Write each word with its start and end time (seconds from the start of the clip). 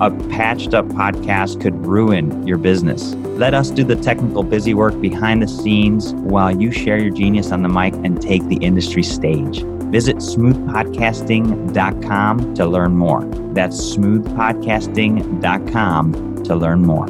A 0.00 0.10
patched 0.28 0.74
up 0.74 0.86
podcast 0.86 1.60
could 1.60 1.86
ruin 1.86 2.44
your 2.44 2.58
business. 2.58 3.14
Let 3.14 3.54
us 3.54 3.70
do 3.70 3.84
the 3.84 3.94
technical 3.94 4.42
busy 4.42 4.74
work 4.74 5.00
behind 5.00 5.40
the 5.40 5.46
scenes 5.46 6.14
while 6.14 6.60
you 6.60 6.72
share 6.72 6.98
your 6.98 7.14
genius 7.14 7.52
on 7.52 7.62
the 7.62 7.68
mic 7.68 7.94
and 8.02 8.20
take 8.20 8.44
the 8.48 8.56
industry 8.56 9.04
stage. 9.04 9.62
Visit 9.92 10.16
smoothpodcasting.com 10.16 12.54
to 12.54 12.66
learn 12.66 12.96
more. 12.96 13.24
That's 13.54 13.76
smoothpodcasting.com 13.96 16.42
to 16.42 16.56
learn 16.56 16.82
more. 16.82 17.06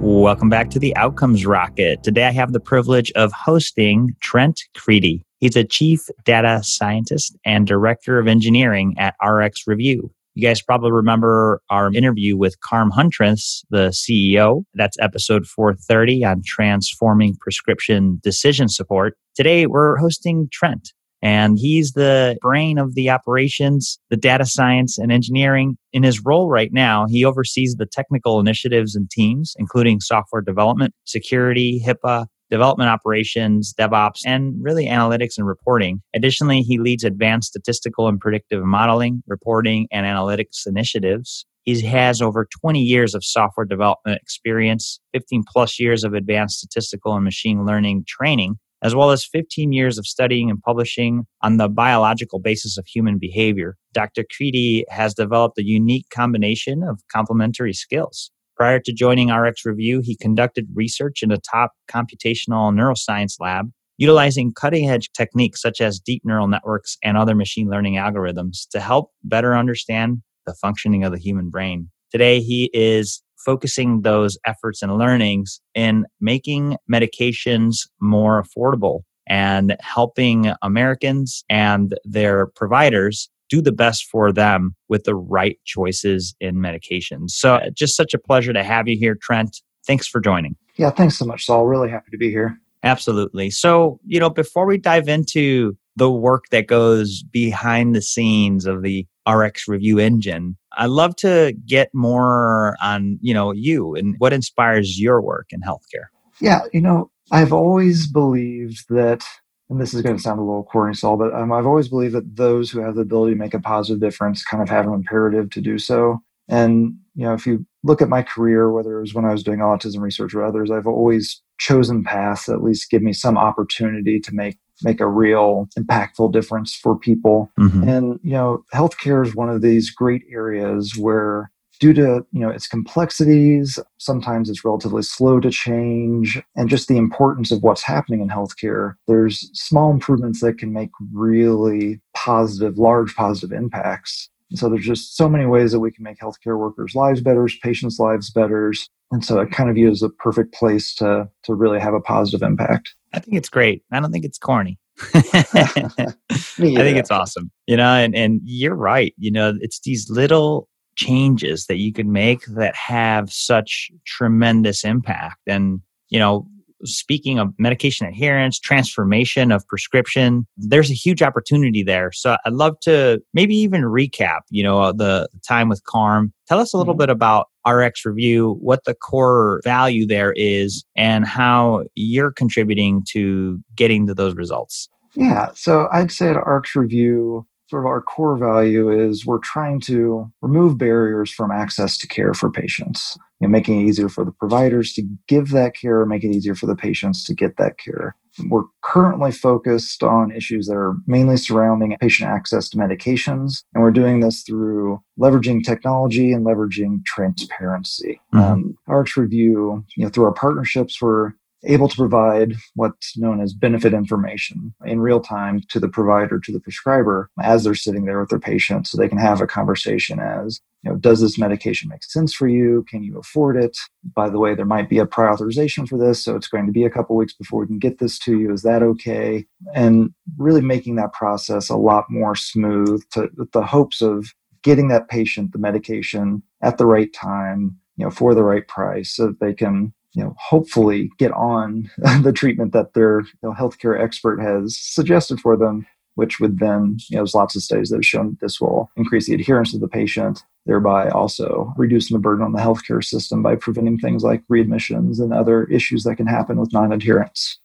Welcome 0.00 0.48
back 0.48 0.70
to 0.70 0.78
the 0.78 0.96
Outcomes 0.96 1.44
Rocket. 1.44 2.02
Today 2.02 2.24
I 2.24 2.30
have 2.30 2.54
the 2.54 2.60
privilege 2.60 3.12
of 3.12 3.30
hosting 3.32 4.16
Trent 4.20 4.62
Kriete. 4.74 5.25
He's 5.38 5.56
a 5.56 5.64
chief 5.64 6.00
data 6.24 6.60
scientist 6.62 7.36
and 7.44 7.66
director 7.66 8.18
of 8.18 8.26
engineering 8.26 8.94
at 8.98 9.14
RxRevu. 9.22 10.08
You 10.34 10.46
guys 10.46 10.60
probably 10.60 10.92
remember 10.92 11.62
our 11.70 11.92
interview 11.92 12.36
with 12.36 12.60
Carm 12.60 12.90
Huntress, 12.90 13.64
the 13.70 13.88
CEO. 13.88 14.64
That's 14.74 14.98
episode 14.98 15.46
430 15.46 16.24
on 16.24 16.42
transforming 16.44 17.36
prescription 17.40 18.20
decision 18.22 18.68
support. 18.68 19.14
Today 19.34 19.66
we're 19.66 19.96
hosting 19.96 20.48
Trent. 20.52 20.92
And 21.22 21.58
he's 21.58 21.92
the 21.92 22.36
brain 22.42 22.78
of 22.78 22.94
the 22.94 23.10
operations, 23.10 23.98
the 24.10 24.16
data 24.16 24.44
science 24.44 24.98
and 24.98 25.10
engineering. 25.10 25.76
In 25.92 26.02
his 26.02 26.22
role 26.24 26.50
right 26.50 26.70
now, 26.72 27.06
he 27.08 27.24
oversees 27.24 27.74
the 27.76 27.86
technical 27.86 28.38
initiatives 28.38 28.94
and 28.94 29.10
teams, 29.10 29.54
including 29.58 30.00
software 30.00 30.42
development, 30.42 30.92
security, 31.04 31.82
HIPAA, 31.84 32.26
development 32.50 32.90
operations, 32.90 33.74
DevOps, 33.78 34.20
and 34.24 34.54
really 34.60 34.86
analytics 34.86 35.38
and 35.38 35.46
reporting. 35.46 36.02
Additionally, 36.14 36.62
he 36.62 36.78
leads 36.78 37.04
advanced 37.04 37.48
statistical 37.48 38.08
and 38.08 38.20
predictive 38.20 38.64
modeling, 38.64 39.22
reporting, 39.26 39.88
and 39.90 40.06
analytics 40.06 40.66
initiatives. 40.66 41.46
He 41.62 41.80
has 41.82 42.22
over 42.22 42.46
20 42.60 42.80
years 42.80 43.14
of 43.14 43.24
software 43.24 43.66
development 43.66 44.20
experience, 44.22 45.00
15 45.12 45.42
plus 45.52 45.80
years 45.80 46.04
of 46.04 46.14
advanced 46.14 46.58
statistical 46.58 47.14
and 47.14 47.24
machine 47.24 47.66
learning 47.66 48.04
training, 48.06 48.56
as 48.82 48.94
well 48.94 49.10
as 49.10 49.24
15 49.24 49.72
years 49.72 49.98
of 49.98 50.06
studying 50.06 50.48
and 50.48 50.62
publishing 50.62 51.26
on 51.42 51.56
the 51.56 51.68
biological 51.68 52.38
basis 52.38 52.78
of 52.78 52.86
human 52.86 53.18
behavior. 53.18 53.76
Dr. 53.92 54.22
Kriete 54.24 54.84
has 54.90 55.12
developed 55.12 55.58
a 55.58 55.66
unique 55.66 56.06
combination 56.10 56.84
of 56.84 57.00
complementary 57.12 57.72
skills. 57.72 58.30
Prior 58.56 58.80
to 58.80 58.92
joining 58.92 59.28
RxRevu, 59.28 60.02
he 60.02 60.16
conducted 60.16 60.66
research 60.74 61.22
in 61.22 61.30
a 61.30 61.36
top 61.36 61.72
computational 61.90 62.72
neuroscience 62.72 63.38
lab, 63.38 63.70
utilizing 63.98 64.52
cutting 64.54 64.88
edge 64.88 65.10
techniques 65.12 65.60
such 65.60 65.82
as 65.82 66.00
deep 66.00 66.22
neural 66.24 66.48
networks 66.48 66.96
and 67.02 67.18
other 67.18 67.34
machine 67.34 67.68
learning 67.68 67.94
algorithms 67.94 68.66
to 68.70 68.80
help 68.80 69.10
better 69.24 69.54
understand 69.54 70.22
the 70.46 70.54
functioning 70.54 71.04
of 71.04 71.12
the 71.12 71.18
human 71.18 71.50
brain. 71.50 71.90
Today, 72.10 72.40
he 72.40 72.70
is 72.72 73.22
focusing 73.44 74.00
those 74.00 74.38
efforts 74.46 74.80
and 74.80 74.96
learnings 74.96 75.60
in 75.74 76.06
making 76.20 76.76
medications 76.90 77.80
more 78.00 78.42
affordable 78.42 79.02
and 79.28 79.76
helping 79.80 80.52
Americans 80.62 81.44
and 81.50 81.94
their 82.04 82.46
providers 82.46 83.28
do 83.48 83.60
the 83.60 83.72
best 83.72 84.06
for 84.06 84.32
them 84.32 84.74
with 84.88 85.04
the 85.04 85.14
right 85.14 85.58
choices 85.64 86.34
in 86.40 86.56
medications. 86.56 87.30
So, 87.30 87.60
just 87.72 87.96
such 87.96 88.14
a 88.14 88.18
pleasure 88.18 88.52
to 88.52 88.62
have 88.62 88.88
you 88.88 88.96
here, 88.98 89.16
Trent. 89.20 89.60
Thanks 89.86 90.06
for 90.08 90.20
joining. 90.20 90.56
Yeah, 90.76 90.90
thanks 90.90 91.16
so 91.16 91.24
much, 91.24 91.46
Saul. 91.46 91.66
Really 91.66 91.90
happy 91.90 92.10
to 92.10 92.18
be 92.18 92.30
here. 92.30 92.58
Absolutely. 92.82 93.50
So, 93.50 93.98
you 94.04 94.20
know, 94.20 94.30
before 94.30 94.66
we 94.66 94.78
dive 94.78 95.08
into 95.08 95.76
the 95.96 96.10
work 96.10 96.44
that 96.50 96.66
goes 96.66 97.22
behind 97.22 97.94
the 97.94 98.02
scenes 98.02 98.66
of 98.66 98.82
the 98.82 99.06
RxRevu 99.26 100.00
engine. 100.00 100.56
I'd 100.76 100.90
love 100.90 101.16
to 101.16 101.54
get 101.66 101.88
more 101.94 102.76
on, 102.82 103.18
you 103.20 103.34
know, 103.34 103.52
you 103.52 103.94
and 103.94 104.14
what 104.18 104.32
inspires 104.32 105.00
your 105.00 105.20
work 105.20 105.46
in 105.50 105.62
healthcare. 105.62 106.06
Yeah, 106.40 106.60
you 106.72 106.82
know, 106.82 107.10
I've 107.32 107.52
always 107.52 108.06
believed 108.06 108.84
that, 108.90 109.24
and 109.68 109.80
this 109.80 109.94
is 109.94 110.02
going 110.02 110.16
to 110.16 110.22
sound 110.22 110.38
a 110.38 110.42
little 110.42 110.64
corny, 110.64 110.94
Saul, 110.94 111.16
but 111.16 111.34
um, 111.34 111.52
I've 111.52 111.66
always 111.66 111.88
believed 111.88 112.14
that 112.14 112.36
those 112.36 112.70
who 112.70 112.80
have 112.80 112.94
the 112.94 113.00
ability 113.00 113.34
to 113.34 113.38
make 113.38 113.54
a 113.54 113.60
positive 113.60 114.00
difference 114.00 114.44
kind 114.44 114.62
of 114.62 114.68
have 114.68 114.86
an 114.86 114.94
imperative 114.94 115.50
to 115.50 115.60
do 115.60 115.78
so. 115.78 116.20
And, 116.48 116.94
you 117.16 117.24
know, 117.24 117.34
if 117.34 117.46
you 117.46 117.66
look 117.82 118.00
at 118.00 118.08
my 118.08 118.22
career, 118.22 118.70
whether 118.70 118.98
it 118.98 119.00
was 119.00 119.14
when 119.14 119.24
I 119.24 119.32
was 119.32 119.42
doing 119.42 119.58
autism 119.58 120.00
research 120.00 120.34
or 120.34 120.44
others, 120.44 120.70
I've 120.70 120.86
always 120.86 121.42
chosen 121.58 122.04
paths 122.04 122.46
that 122.46 122.54
at 122.54 122.62
least 122.62 122.90
give 122.90 123.02
me 123.02 123.12
some 123.12 123.36
opportunity 123.36 124.20
to 124.20 124.34
make 124.34 124.58
make 124.82 125.00
a 125.00 125.08
real 125.08 125.68
impactful 125.78 126.32
difference 126.32 126.74
for 126.74 126.98
people. 126.98 127.50
Mm-hmm. 127.58 127.88
And, 127.88 128.20
you 128.22 128.32
know, 128.32 128.62
healthcare 128.74 129.26
is 129.26 129.34
one 129.34 129.48
of 129.48 129.62
these 129.62 129.90
great 129.90 130.22
areas 130.30 130.96
where 130.98 131.50
due 131.78 131.92
to 131.92 132.24
you 132.32 132.40
know 132.40 132.48
its 132.48 132.66
complexities 132.66 133.78
sometimes 133.98 134.48
it's 134.48 134.64
relatively 134.64 135.02
slow 135.02 135.40
to 135.40 135.50
change 135.50 136.40
and 136.54 136.68
just 136.68 136.88
the 136.88 136.96
importance 136.96 137.50
of 137.50 137.62
what's 137.62 137.82
happening 137.82 138.20
in 138.20 138.28
healthcare 138.28 138.94
there's 139.06 139.50
small 139.52 139.90
improvements 139.90 140.40
that 140.40 140.58
can 140.58 140.72
make 140.72 140.90
really 141.12 142.00
positive 142.14 142.78
large 142.78 143.14
positive 143.14 143.56
impacts 143.56 144.28
and 144.50 144.58
so 144.58 144.68
there's 144.68 144.86
just 144.86 145.16
so 145.16 145.28
many 145.28 145.46
ways 145.46 145.72
that 145.72 145.80
we 145.80 145.90
can 145.90 146.04
make 146.04 146.18
healthcare 146.18 146.58
workers 146.58 146.94
lives 146.94 147.20
better 147.20 147.48
patients 147.62 147.98
lives 147.98 148.30
better 148.30 148.72
and 149.12 149.24
so 149.24 149.38
it 149.38 149.50
kind 149.50 149.70
of 149.70 149.76
views 149.76 150.02
a 150.02 150.08
perfect 150.08 150.52
place 150.54 150.94
to 150.94 151.28
to 151.42 151.54
really 151.54 151.80
have 151.80 151.94
a 151.94 152.00
positive 152.00 152.42
impact 152.42 152.94
I 153.16 153.18
think 153.18 153.36
it's 153.38 153.48
great. 153.48 153.82
I 153.90 153.98
don't 153.98 154.12
think 154.12 154.26
it's 154.26 154.38
corny. 154.38 154.78
I 155.14 156.12
think 156.58 156.98
it's 156.98 157.10
awesome. 157.10 157.50
You 157.66 157.78
know, 157.78 157.94
and, 157.94 158.14
and 158.14 158.40
you're 158.44 158.74
right. 158.74 159.14
You 159.16 159.30
know, 159.30 159.54
it's 159.60 159.80
these 159.80 160.10
little 160.10 160.68
changes 160.96 161.66
that 161.66 161.76
you 161.76 161.92
can 161.92 162.12
make 162.12 162.44
that 162.46 162.74
have 162.74 163.32
such 163.32 163.90
tremendous 164.06 164.84
impact. 164.84 165.40
And, 165.46 165.80
you 166.08 166.18
know, 166.18 166.46
speaking 166.84 167.38
of 167.38 167.54
medication 167.58 168.06
adherence, 168.06 168.58
transformation 168.58 169.50
of 169.50 169.66
prescription, 169.66 170.46
there's 170.56 170.90
a 170.90 170.94
huge 170.94 171.22
opportunity 171.22 171.82
there. 171.82 172.12
So 172.12 172.36
I'd 172.44 172.52
love 172.52 172.78
to 172.80 173.22
maybe 173.32 173.56
even 173.56 173.82
recap, 173.82 174.40
you 174.50 174.62
know, 174.62 174.92
the 174.92 175.28
time 175.46 175.68
with 175.68 175.84
Carm. 175.84 176.32
Tell 176.48 176.58
us 176.58 176.72
a 176.72 176.78
little 176.78 176.94
mm-hmm. 176.94 177.00
bit 177.00 177.10
about 177.10 177.48
RxRevu, 177.66 178.58
what 178.58 178.84
the 178.84 178.94
core 178.94 179.60
value 179.64 180.06
there 180.06 180.32
is, 180.36 180.84
and 180.96 181.26
how 181.26 181.84
you're 181.94 182.32
contributing 182.32 183.04
to 183.08 183.58
getting 183.74 184.06
to 184.06 184.14
those 184.14 184.34
results. 184.34 184.88
Yeah, 185.14 185.50
so 185.54 185.88
I'd 185.92 186.12
say 186.12 186.28
at 186.28 186.36
RxRevu, 186.36 187.44
sort 187.68 187.82
of 187.82 187.86
our 187.86 188.00
core 188.00 188.36
value 188.36 188.90
is 188.90 189.26
we're 189.26 189.38
trying 189.38 189.80
to 189.80 190.30
remove 190.40 190.78
barriers 190.78 191.30
from 191.30 191.50
access 191.50 191.98
to 191.98 192.06
care 192.06 192.34
for 192.34 192.50
patients 192.50 193.18
you 193.40 193.46
know, 193.46 193.52
making 193.52 193.80
it 193.80 193.84
easier 193.84 194.08
for 194.08 194.24
the 194.24 194.32
providers 194.32 194.92
to 194.94 195.02
give 195.28 195.50
that 195.50 195.74
care, 195.74 196.06
make 196.06 196.24
it 196.24 196.34
easier 196.34 196.54
for 196.54 196.66
the 196.66 196.76
patients 196.76 197.24
to 197.24 197.34
get 197.34 197.56
that 197.58 197.78
care. 197.78 198.16
We're 198.48 198.64
currently 198.82 199.32
focused 199.32 200.02
on 200.02 200.30
issues 200.30 200.66
that 200.66 200.76
are 200.76 200.94
mainly 201.06 201.36
surrounding 201.36 201.96
patient 202.00 202.30
access 202.30 202.68
to 202.70 202.78
medications, 202.78 203.62
and 203.74 203.82
we're 203.82 203.90
doing 203.90 204.20
this 204.20 204.42
through 204.42 205.02
leveraging 205.18 205.64
technology 205.64 206.32
and 206.32 206.46
leveraging 206.46 207.04
transparency. 207.04 208.20
Mm-hmm. 208.34 208.92
Um, 208.92 209.04
Review, 209.16 209.84
you 209.96 210.04
know, 210.04 210.10
through 210.10 210.24
our 210.24 210.32
partnerships, 210.32 211.00
we're 211.00 211.32
able 211.66 211.88
to 211.88 211.96
provide 211.96 212.54
what's 212.74 213.16
known 213.18 213.40
as 213.40 213.52
benefit 213.52 213.92
information 213.92 214.74
in 214.84 215.00
real 215.00 215.20
time 215.20 215.60
to 215.68 215.80
the 215.80 215.88
provider, 215.88 216.38
to 216.40 216.52
the 216.52 216.60
prescriber, 216.60 217.30
as 217.42 217.64
they're 217.64 217.74
sitting 217.74 218.04
there 218.04 218.20
with 218.20 218.30
their 218.30 218.38
patient, 218.38 218.86
so 218.86 218.96
they 218.96 219.08
can 219.08 219.18
have 219.18 219.40
a 219.40 219.46
conversation 219.46 220.18
as, 220.20 220.60
you 220.82 220.90
know, 220.90 220.96
does 220.96 221.20
this 221.20 221.38
medication 221.38 221.88
make 221.88 222.04
sense 222.04 222.32
for 222.32 222.48
you? 222.48 222.84
Can 222.88 223.02
you 223.02 223.18
afford 223.18 223.56
it? 223.56 223.76
By 224.14 224.28
the 224.30 224.38
way, 224.38 224.54
there 224.54 224.64
might 224.64 224.88
be 224.88 224.98
a 224.98 225.06
prior 225.06 225.30
authorization 225.30 225.86
for 225.86 225.98
this, 225.98 226.22
so 226.22 226.36
it's 226.36 226.48
going 226.48 226.66
to 226.66 226.72
be 226.72 226.84
a 226.84 226.90
couple 226.90 227.16
weeks 227.16 227.34
before 227.34 227.60
we 227.60 227.66
can 227.66 227.78
get 227.78 227.98
this 227.98 228.18
to 228.20 228.38
you. 228.38 228.52
Is 228.52 228.62
that 228.62 228.82
okay? 228.82 229.44
And 229.74 230.14
really 230.38 230.60
making 230.60 230.96
that 230.96 231.12
process 231.12 231.68
a 231.68 231.76
lot 231.76 232.04
more 232.08 232.36
smooth 232.36 233.02
to 233.12 233.28
with 233.36 233.52
the 233.52 233.62
hopes 233.64 234.00
of 234.00 234.32
getting 234.62 234.88
that 234.88 235.08
patient 235.08 235.52
the 235.52 235.58
medication 235.58 236.42
at 236.62 236.78
the 236.78 236.86
right 236.86 237.12
time, 237.12 237.76
you 237.96 238.04
know, 238.04 238.10
for 238.10 238.34
the 238.34 238.42
right 238.42 238.66
price 238.66 239.14
so 239.14 239.26
that 239.28 239.40
they 239.40 239.54
can 239.54 239.92
you 240.16 240.24
know, 240.24 240.34
hopefully 240.38 241.10
get 241.18 241.30
on 241.32 241.88
the 242.22 242.32
treatment 242.32 242.72
that 242.72 242.94
their 242.94 243.20
you 243.20 243.26
know, 243.42 243.52
healthcare 243.52 244.00
expert 244.00 244.40
has 244.40 244.76
suggested 244.76 245.40
for 245.40 245.56
them, 245.56 245.86
which 246.16 246.40
would 246.40 246.58
then, 246.58 246.96
you 247.08 247.16
know, 247.16 247.20
there's 247.20 247.34
lots 247.34 247.54
of 247.54 247.62
studies 247.62 247.90
that 247.90 247.96
have 247.96 248.06
shown 248.06 248.36
this 248.40 248.60
will 248.60 248.90
increase 248.96 249.26
the 249.26 249.34
adherence 249.34 249.74
of 249.74 249.80
the 249.80 249.88
patient 249.88 250.42
thereby 250.66 251.08
also 251.10 251.72
reducing 251.76 252.14
the 252.14 252.20
burden 252.20 252.44
on 252.44 252.52
the 252.52 252.58
healthcare 252.58 253.02
system 253.02 253.42
by 253.42 253.56
preventing 253.56 253.98
things 253.98 254.22
like 254.22 254.42
readmissions 254.48 255.20
and 255.20 255.32
other 255.32 255.64
issues 255.64 256.04
that 256.04 256.16
can 256.16 256.26
happen 256.26 256.58
with 256.58 256.72
non 256.72 256.92
adherence. 256.92 257.58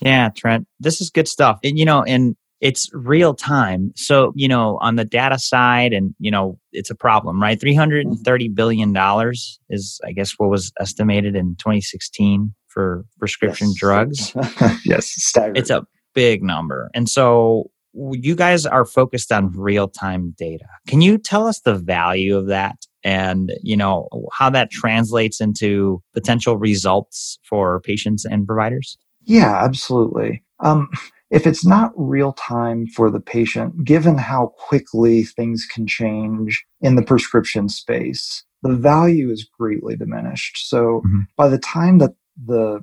Yeah, 0.00 0.28
Trent, 0.30 0.66
this 0.78 1.00
is 1.00 1.08
good 1.08 1.28
stuff. 1.28 1.58
And, 1.64 1.78
you 1.78 1.84
know, 1.84 2.02
and 2.02 2.36
it's 2.60 2.88
real 2.92 3.34
time. 3.34 3.92
So, 3.96 4.32
you 4.34 4.48
know, 4.48 4.78
on 4.80 4.96
the 4.96 5.04
data 5.04 5.38
side, 5.38 5.92
and, 5.92 6.14
you 6.18 6.30
know, 6.30 6.58
it's 6.72 6.90
a 6.90 6.94
problem, 6.94 7.40
right? 7.40 7.60
$330 7.60 8.54
billion 8.54 8.94
is, 9.70 10.00
I 10.04 10.12
guess, 10.12 10.34
what 10.38 10.50
was 10.50 10.72
estimated 10.80 11.36
in 11.36 11.56
2016 11.56 12.54
for 12.68 13.04
prescription 13.18 13.68
yes. 13.68 13.76
drugs. 13.76 14.36
yes, 14.84 15.06
staggering. 15.06 15.56
It's 15.56 15.70
a 15.70 15.86
big 16.14 16.42
number. 16.42 16.90
And 16.94 17.08
so 17.08 17.70
you 17.92 18.34
guys 18.34 18.66
are 18.66 18.84
focused 18.84 19.32
on 19.32 19.50
real 19.52 19.88
time 19.88 20.34
data. 20.36 20.66
Can 20.86 21.00
you 21.00 21.18
tell 21.18 21.46
us 21.46 21.60
the 21.60 21.74
value 21.74 22.36
of 22.36 22.46
that? 22.48 22.76
and 23.06 23.52
you 23.62 23.76
know 23.76 24.08
how 24.32 24.50
that 24.50 24.70
translates 24.70 25.40
into 25.40 26.02
potential 26.12 26.58
results 26.58 27.38
for 27.48 27.80
patients 27.80 28.24
and 28.24 28.46
providers 28.46 28.98
yeah 29.24 29.62
absolutely 29.64 30.42
um, 30.60 30.88
if 31.30 31.46
it's 31.46 31.66
not 31.66 31.92
real 31.96 32.32
time 32.34 32.86
for 32.86 33.10
the 33.10 33.20
patient, 33.20 33.84
given 33.84 34.16
how 34.18 34.54
quickly 34.58 35.24
things 35.24 35.66
can 35.66 35.86
change 35.86 36.64
in 36.80 36.94
the 36.96 37.02
prescription 37.02 37.68
space, 37.68 38.44
the 38.62 38.74
value 38.74 39.30
is 39.30 39.48
greatly 39.58 39.96
diminished. 39.96 40.68
So 40.68 41.02
mm-hmm. 41.06 41.20
by 41.36 41.48
the 41.48 41.58
time 41.58 41.98
that 41.98 42.14
the 42.44 42.82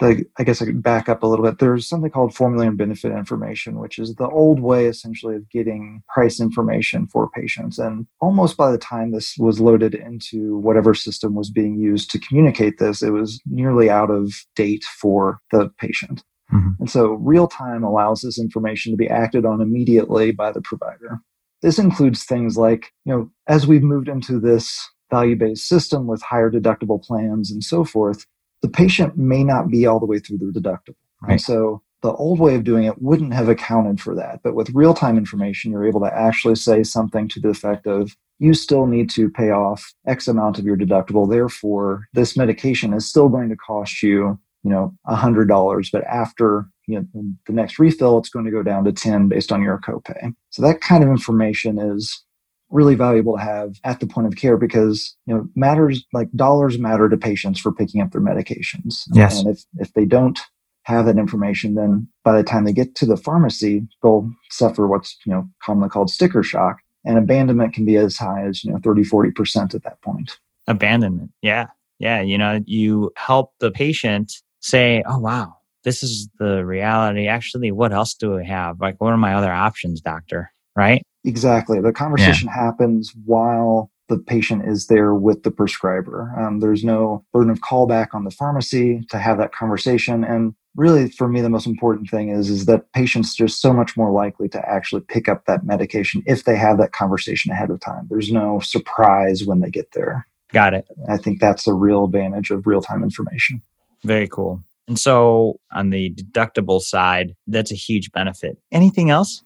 the, 0.00 0.26
I 0.38 0.44
guess 0.44 0.60
I 0.60 0.66
could 0.66 0.82
back 0.82 1.08
up 1.08 1.22
a 1.22 1.26
little 1.26 1.44
bit. 1.44 1.58
There's 1.58 1.88
something 1.88 2.10
called 2.10 2.34
formulary 2.34 2.68
and 2.68 2.76
benefit 2.76 3.12
information, 3.12 3.78
which 3.78 3.98
is 3.98 4.14
the 4.14 4.28
old 4.28 4.60
way 4.60 4.86
essentially 4.86 5.36
of 5.36 5.48
getting 5.50 6.02
price 6.08 6.40
information 6.40 7.06
for 7.06 7.30
patients. 7.30 7.78
And 7.78 8.06
almost 8.20 8.56
by 8.56 8.70
the 8.70 8.78
time 8.78 9.12
this 9.12 9.36
was 9.38 9.60
loaded 9.60 9.94
into 9.94 10.58
whatever 10.58 10.94
system 10.94 11.34
was 11.34 11.50
being 11.50 11.78
used 11.78 12.10
to 12.10 12.18
communicate 12.18 12.78
this, 12.78 13.02
it 13.02 13.10
was 13.10 13.40
nearly 13.46 13.88
out 13.88 14.10
of 14.10 14.34
date 14.54 14.84
for 14.84 15.40
the 15.50 15.70
patient. 15.78 16.22
Mm-hmm. 16.52 16.70
And 16.80 16.90
so 16.90 17.12
real 17.14 17.48
time 17.48 17.82
allows 17.82 18.20
this 18.20 18.38
information 18.38 18.92
to 18.92 18.96
be 18.96 19.08
acted 19.08 19.44
on 19.44 19.60
immediately 19.60 20.30
by 20.32 20.52
the 20.52 20.60
provider. 20.60 21.18
This 21.62 21.78
includes 21.78 22.24
things 22.24 22.56
like, 22.56 22.92
you 23.04 23.12
know, 23.12 23.30
as 23.48 23.66
we've 23.66 23.82
moved 23.82 24.08
into 24.08 24.38
this 24.38 24.88
value 25.10 25.36
based 25.36 25.68
system 25.68 26.06
with 26.06 26.22
higher 26.22 26.50
deductible 26.50 27.02
plans 27.02 27.50
and 27.50 27.64
so 27.64 27.84
forth, 27.84 28.26
the 28.62 28.68
patient 28.68 29.16
may 29.16 29.44
not 29.44 29.68
be 29.68 29.86
all 29.86 30.00
the 30.00 30.06
way 30.06 30.18
through 30.18 30.38
their 30.38 30.52
deductible. 30.52 30.96
Right. 31.22 31.32
And 31.32 31.40
so 31.40 31.82
the 32.02 32.12
old 32.12 32.38
way 32.38 32.54
of 32.54 32.64
doing 32.64 32.84
it 32.84 33.00
wouldn't 33.00 33.32
have 33.32 33.48
accounted 33.48 34.00
for 34.00 34.14
that. 34.14 34.40
But 34.42 34.54
with 34.54 34.70
real 34.74 34.94
time 34.94 35.16
information, 35.16 35.72
you're 35.72 35.86
able 35.86 36.00
to 36.00 36.14
actually 36.14 36.56
say 36.56 36.82
something 36.82 37.28
to 37.28 37.40
the 37.40 37.48
effect 37.48 37.86
of, 37.86 38.16
you 38.38 38.52
still 38.52 38.86
need 38.86 39.08
to 39.10 39.30
pay 39.30 39.50
off 39.50 39.94
X 40.06 40.28
amount 40.28 40.58
of 40.58 40.64
your 40.64 40.76
deductible. 40.76 41.28
Therefore, 41.28 42.06
this 42.12 42.36
medication 42.36 42.92
is 42.92 43.08
still 43.08 43.28
going 43.28 43.48
to 43.48 43.56
cost 43.56 44.02
you 44.02 44.38
you 44.66 44.72
know 44.72 44.92
$100 45.06 45.92
but 45.92 46.02
after 46.04 46.66
you 46.88 46.98
know 46.98 47.06
the 47.46 47.52
next 47.52 47.78
refill 47.78 48.18
it's 48.18 48.28
going 48.28 48.44
to 48.44 48.50
go 48.50 48.64
down 48.64 48.84
to 48.84 48.92
10 48.92 49.28
based 49.28 49.52
on 49.52 49.62
your 49.62 49.78
copay. 49.78 50.34
So 50.50 50.60
that 50.62 50.80
kind 50.80 51.04
of 51.04 51.08
information 51.08 51.78
is 51.78 52.24
really 52.68 52.96
valuable 52.96 53.36
to 53.36 53.42
have 53.42 53.76
at 53.84 54.00
the 54.00 54.08
point 54.08 54.26
of 54.26 54.34
care 54.34 54.56
because 54.56 55.16
you 55.26 55.34
know 55.34 55.48
matters 55.54 56.04
like 56.12 56.28
dollars 56.32 56.80
matter 56.80 57.08
to 57.08 57.16
patients 57.16 57.60
for 57.60 57.72
picking 57.72 58.00
up 58.00 58.10
their 58.10 58.20
medications. 58.20 59.04
Yes. 59.12 59.38
And 59.38 59.48
if 59.48 59.64
if 59.78 59.92
they 59.92 60.04
don't 60.04 60.40
have 60.82 61.06
that 61.06 61.16
information 61.16 61.74
then 61.74 62.08
by 62.24 62.36
the 62.36 62.42
time 62.42 62.64
they 62.64 62.72
get 62.72 62.96
to 62.96 63.06
the 63.06 63.16
pharmacy 63.16 63.86
they'll 64.02 64.28
suffer 64.50 64.88
what's 64.88 65.16
you 65.24 65.32
know 65.32 65.48
commonly 65.62 65.88
called 65.88 66.10
sticker 66.10 66.42
shock. 66.42 66.78
And 67.04 67.18
abandonment 67.18 67.72
can 67.72 67.84
be 67.84 67.94
as 67.94 68.16
high 68.16 68.44
as 68.44 68.64
you 68.64 68.72
know 68.72 68.80
30 68.82 69.04
40% 69.04 69.76
at 69.76 69.84
that 69.84 70.02
point. 70.02 70.38
Abandonment. 70.66 71.30
Yeah. 71.40 71.66
Yeah. 72.00 72.20
You 72.20 72.36
know 72.36 72.64
you 72.66 73.12
help 73.16 73.52
the 73.60 73.70
patient 73.70 74.32
say, 74.66 75.02
oh, 75.06 75.18
wow, 75.18 75.54
this 75.84 76.02
is 76.02 76.28
the 76.38 76.64
reality. 76.64 77.28
Actually, 77.28 77.70
what 77.72 77.92
else 77.92 78.14
do 78.14 78.34
we 78.34 78.46
have? 78.46 78.80
Like, 78.80 79.00
what 79.00 79.12
are 79.12 79.16
my 79.16 79.34
other 79.34 79.52
options, 79.52 80.00
doctor? 80.00 80.52
Right? 80.74 81.02
Exactly. 81.24 81.80
The 81.80 81.92
conversation 81.92 82.48
yeah. 82.48 82.64
happens 82.64 83.12
while 83.24 83.90
the 84.08 84.18
patient 84.18 84.68
is 84.68 84.86
there 84.86 85.14
with 85.14 85.42
the 85.42 85.50
prescriber. 85.50 86.32
Um, 86.38 86.60
there's 86.60 86.84
no 86.84 87.24
burden 87.32 87.50
of 87.50 87.60
callback 87.60 88.08
on 88.12 88.24
the 88.24 88.30
pharmacy 88.30 89.04
to 89.10 89.18
have 89.18 89.38
that 89.38 89.52
conversation. 89.52 90.22
And 90.22 90.54
really, 90.76 91.10
for 91.10 91.28
me, 91.28 91.40
the 91.40 91.50
most 91.50 91.66
important 91.66 92.08
thing 92.08 92.28
is 92.28 92.48
is 92.48 92.66
that 92.66 92.92
patients 92.92 93.34
just 93.34 93.60
so 93.60 93.72
much 93.72 93.96
more 93.96 94.12
likely 94.12 94.48
to 94.50 94.68
actually 94.68 95.02
pick 95.02 95.28
up 95.28 95.46
that 95.46 95.64
medication 95.64 96.22
if 96.26 96.44
they 96.44 96.56
have 96.56 96.78
that 96.78 96.92
conversation 96.92 97.50
ahead 97.50 97.70
of 97.70 97.80
time. 97.80 98.06
There's 98.08 98.30
no 98.30 98.60
surprise 98.60 99.44
when 99.44 99.60
they 99.60 99.70
get 99.70 99.92
there. 99.92 100.26
Got 100.52 100.74
it. 100.74 100.86
I 101.08 101.16
think 101.16 101.40
that's 101.40 101.66
a 101.66 101.74
real 101.74 102.04
advantage 102.04 102.50
of 102.50 102.66
real 102.66 102.82
time 102.82 103.02
information. 103.02 103.62
Very 104.04 104.28
cool. 104.28 104.62
And 104.88 104.98
so 104.98 105.58
on 105.72 105.90
the 105.90 106.14
deductible 106.14 106.80
side, 106.80 107.34
that's 107.46 107.72
a 107.72 107.76
huge 107.76 108.12
benefit. 108.12 108.58
Anything 108.70 109.10
else? 109.10 109.42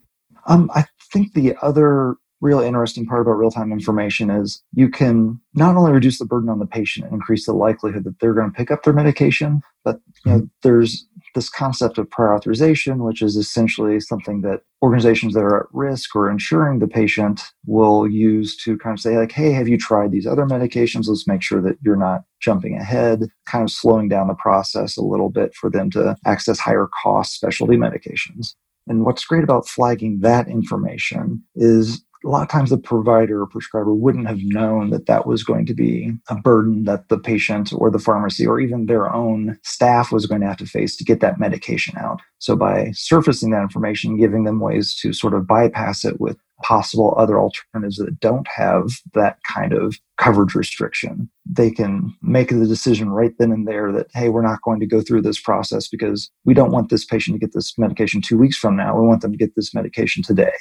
Um, 0.47 0.71
I 0.75 0.85
think 1.13 1.33
the 1.33 1.55
other 1.63 2.17
real 2.41 2.61
interesting 2.61 3.07
part 3.07 3.21
about 3.21 3.33
real 3.33 3.51
time 3.51 3.73
information 3.73 4.31
is 4.31 4.63
you 4.73 4.89
can 4.89 5.39
not 5.55 5.77
only 5.77 5.93
reduce 5.93 6.19
the 6.19 6.25
burden 6.25 6.49
on 6.49 6.59
the 6.59 6.67
patient 6.67 7.07
and 7.07 7.15
increase 7.15 7.47
the 7.47 7.53
likelihood 7.53 8.05
that 8.05 8.19
they're 8.19 8.35
going 8.35 8.51
to 8.51 8.57
pick 8.57 8.71
up 8.71 8.83
their 8.83 8.95
medication, 8.95 9.61
but 9.85 10.01
you 10.25 10.31
know, 10.31 10.39
mm-hmm. 10.39 10.47
there's 10.63 11.07
this 11.35 11.49
concept 11.49 11.99
of 11.99 12.11
prior 12.11 12.35
authorization, 12.35 13.05
which 13.05 13.23
is 13.23 13.37
essentially 13.37 14.01
something 14.01 14.43
that 14.43 14.63
organizations 14.83 15.35
that 15.35 15.41
are 15.41 15.61
at 15.61 15.67
risk 15.73 16.15
or 16.17 16.31
insuring 16.31 16.79
the 16.79 16.89
patient 16.89 17.43
will 17.67 18.09
use 18.09 18.57
to 18.57 18.79
kind 18.79 18.95
of 18.95 19.01
say, 19.01 19.17
like, 19.17 19.33
hey, 19.33 19.53
have 19.53 19.69
you 19.69 19.79
tried 19.79 20.11
these 20.11 20.27
other 20.27 20.47
medications? 20.47 21.07
Let's 21.07 21.27
make 21.27 21.43
sure 21.43 21.61
that 21.63 21.77
you're 21.83 21.97
not 21.97 22.23
jumping 22.41 22.77
ahead, 22.77 23.29
kind 23.47 23.63
of 23.63 23.71
slowing 23.71 24.09
down 24.09 24.29
the 24.29 24.35
process 24.35 24.97
a 24.97 25.03
little 25.03 25.31
bit 25.31 25.55
for 25.55 25.71
them 25.71 25.91
to 25.91 26.17
access 26.25 26.59
higher 26.59 26.89
cost 27.03 27.35
specialty 27.35 27.77
medications. 27.77 28.55
And 28.87 29.05
what's 29.05 29.25
great 29.25 29.45
about 29.45 29.69
flagging 29.69 30.21
that 30.21 30.49
information 30.49 31.45
is 31.55 32.03
a 32.25 32.29
lot 32.29 32.43
of 32.43 32.49
times 32.49 32.71
the 32.71 32.77
provider 32.77 33.41
or 33.41 33.47
prescriber 33.47 33.95
wouldn't 33.95 34.29
have 34.29 34.43
known 34.43 34.91
that 34.91 35.07
that 35.07 35.27
was 35.27 35.43
going 35.43 35.65
to 35.67 35.75
be 35.75 36.13
a 36.29 36.35
burden 36.35 36.85
that 36.85 37.09
the 37.09 37.19
patient 37.19 37.73
or 37.75 37.91
the 37.91 37.99
pharmacy 37.99 38.47
or 38.47 38.61
even 38.61 38.87
their 38.87 39.13
own 39.13 39.59
staff 39.63 40.13
was 40.13 40.27
going 40.27 40.41
to 40.43 40.47
have 40.47 40.59
to 40.59 40.67
face 40.67 40.97
to 40.97 41.05
get 41.05 41.21
that 41.21 41.41
medication 41.41 41.97
out. 41.97 42.21
So 42.39 42.57
by 42.57 42.91
surfacing 42.93 43.51
that 43.51 43.63
information, 43.63 44.19
giving 44.19 44.45
them 44.45 44.61
ways 44.61 44.95
to 44.97 45.13
sort 45.13 45.35
of 45.35 45.47
bypass 45.47 46.05
it 46.05 46.21
with 46.21 46.37
possible 46.63 47.15
other 47.17 47.39
alternatives 47.39 47.97
that 47.97 48.21
don't 48.21 48.47
have 48.55 48.91
that 49.15 49.39
kind 49.45 49.73
of 49.73 49.97
coverage 50.19 50.55
restriction. 50.55 51.31
They 51.47 51.71
can 51.71 52.15
make 52.21 52.51
the 52.51 52.67
decision 52.67 53.09
right 53.09 53.33
then 53.39 53.51
and 53.51 53.67
there 53.67 53.91
that, 53.93 54.09
hey, 54.13 54.29
we're 54.29 54.43
not 54.43 54.61
going 54.63 54.79
to 54.81 54.87
go 54.87 55.01
through 55.01 55.23
this 55.23 55.41
process 55.41 55.89
because 55.89 56.31
we 56.45 56.53
don't 56.53 56.71
want 56.71 56.91
this 56.91 57.07
patient 57.07 57.35
to 57.35 57.39
get 57.39 57.55
this 57.55 57.79
medication 57.79 58.21
two 58.21 58.37
weeks 58.37 58.59
from 58.59 58.77
now. 58.77 58.95
We 58.95 59.07
want 59.07 59.23
them 59.23 59.33
to 59.33 59.39
get 59.39 59.57
this 59.57 59.75
medication 59.75 60.23
today. 60.23 60.53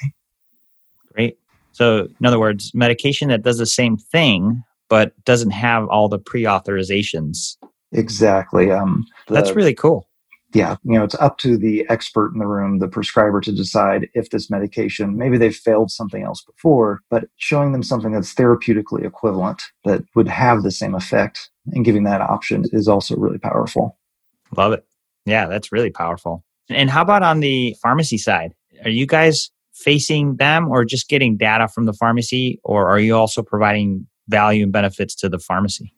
Great. 1.12 1.38
So, 1.72 2.08
in 2.18 2.26
other 2.26 2.40
words, 2.40 2.72
medication 2.74 3.28
that 3.28 3.42
does 3.42 3.58
the 3.58 3.66
same 3.66 3.96
thing 3.96 4.62
but 4.90 5.12
doesn't 5.24 5.52
have 5.52 5.88
all 5.88 6.10
the 6.10 6.18
pre-authorizations. 6.18 7.56
Exactly. 7.92 8.70
Um, 8.70 9.06
the, 9.28 9.34
That's 9.34 9.52
really 9.52 9.74
cool. 9.74 10.06
Yeah, 10.52 10.76
you 10.82 10.98
know, 10.98 11.04
it's 11.04 11.14
up 11.14 11.38
to 11.38 11.56
the 11.56 11.86
expert 11.88 12.32
in 12.32 12.40
the 12.40 12.46
room, 12.46 12.80
the 12.80 12.88
prescriber, 12.88 13.40
to 13.40 13.52
decide 13.52 14.08
if 14.14 14.30
this 14.30 14.50
medication 14.50 15.16
maybe 15.16 15.38
they've 15.38 15.54
failed 15.54 15.92
something 15.92 16.24
else 16.24 16.42
before, 16.42 17.00
but 17.08 17.26
showing 17.36 17.70
them 17.70 17.84
something 17.84 18.10
that's 18.10 18.34
therapeutically 18.34 19.06
equivalent 19.06 19.62
that 19.84 20.02
would 20.16 20.26
have 20.26 20.64
the 20.64 20.72
same 20.72 20.96
effect 20.96 21.50
and 21.72 21.84
giving 21.84 22.02
that 22.02 22.20
option 22.20 22.64
is 22.72 22.88
also 22.88 23.14
really 23.14 23.38
powerful. 23.38 23.96
Love 24.56 24.72
it. 24.72 24.84
Yeah, 25.24 25.46
that's 25.46 25.70
really 25.70 25.90
powerful. 25.90 26.44
And 26.68 26.90
how 26.90 27.02
about 27.02 27.22
on 27.22 27.38
the 27.38 27.76
pharmacy 27.80 28.18
side? 28.18 28.52
Are 28.82 28.90
you 28.90 29.06
guys 29.06 29.52
facing 29.82 30.36
them 30.36 30.68
or 30.68 30.84
just 30.84 31.08
getting 31.08 31.36
data 31.36 31.68
from 31.68 31.84
the 31.84 31.92
pharmacy 31.92 32.60
or 32.64 32.88
are 32.88 33.00
you 33.00 33.16
also 33.16 33.42
providing 33.42 34.06
value 34.28 34.62
and 34.62 34.72
benefits 34.72 35.14
to 35.14 35.28
the 35.28 35.38
pharmacy 35.38 35.92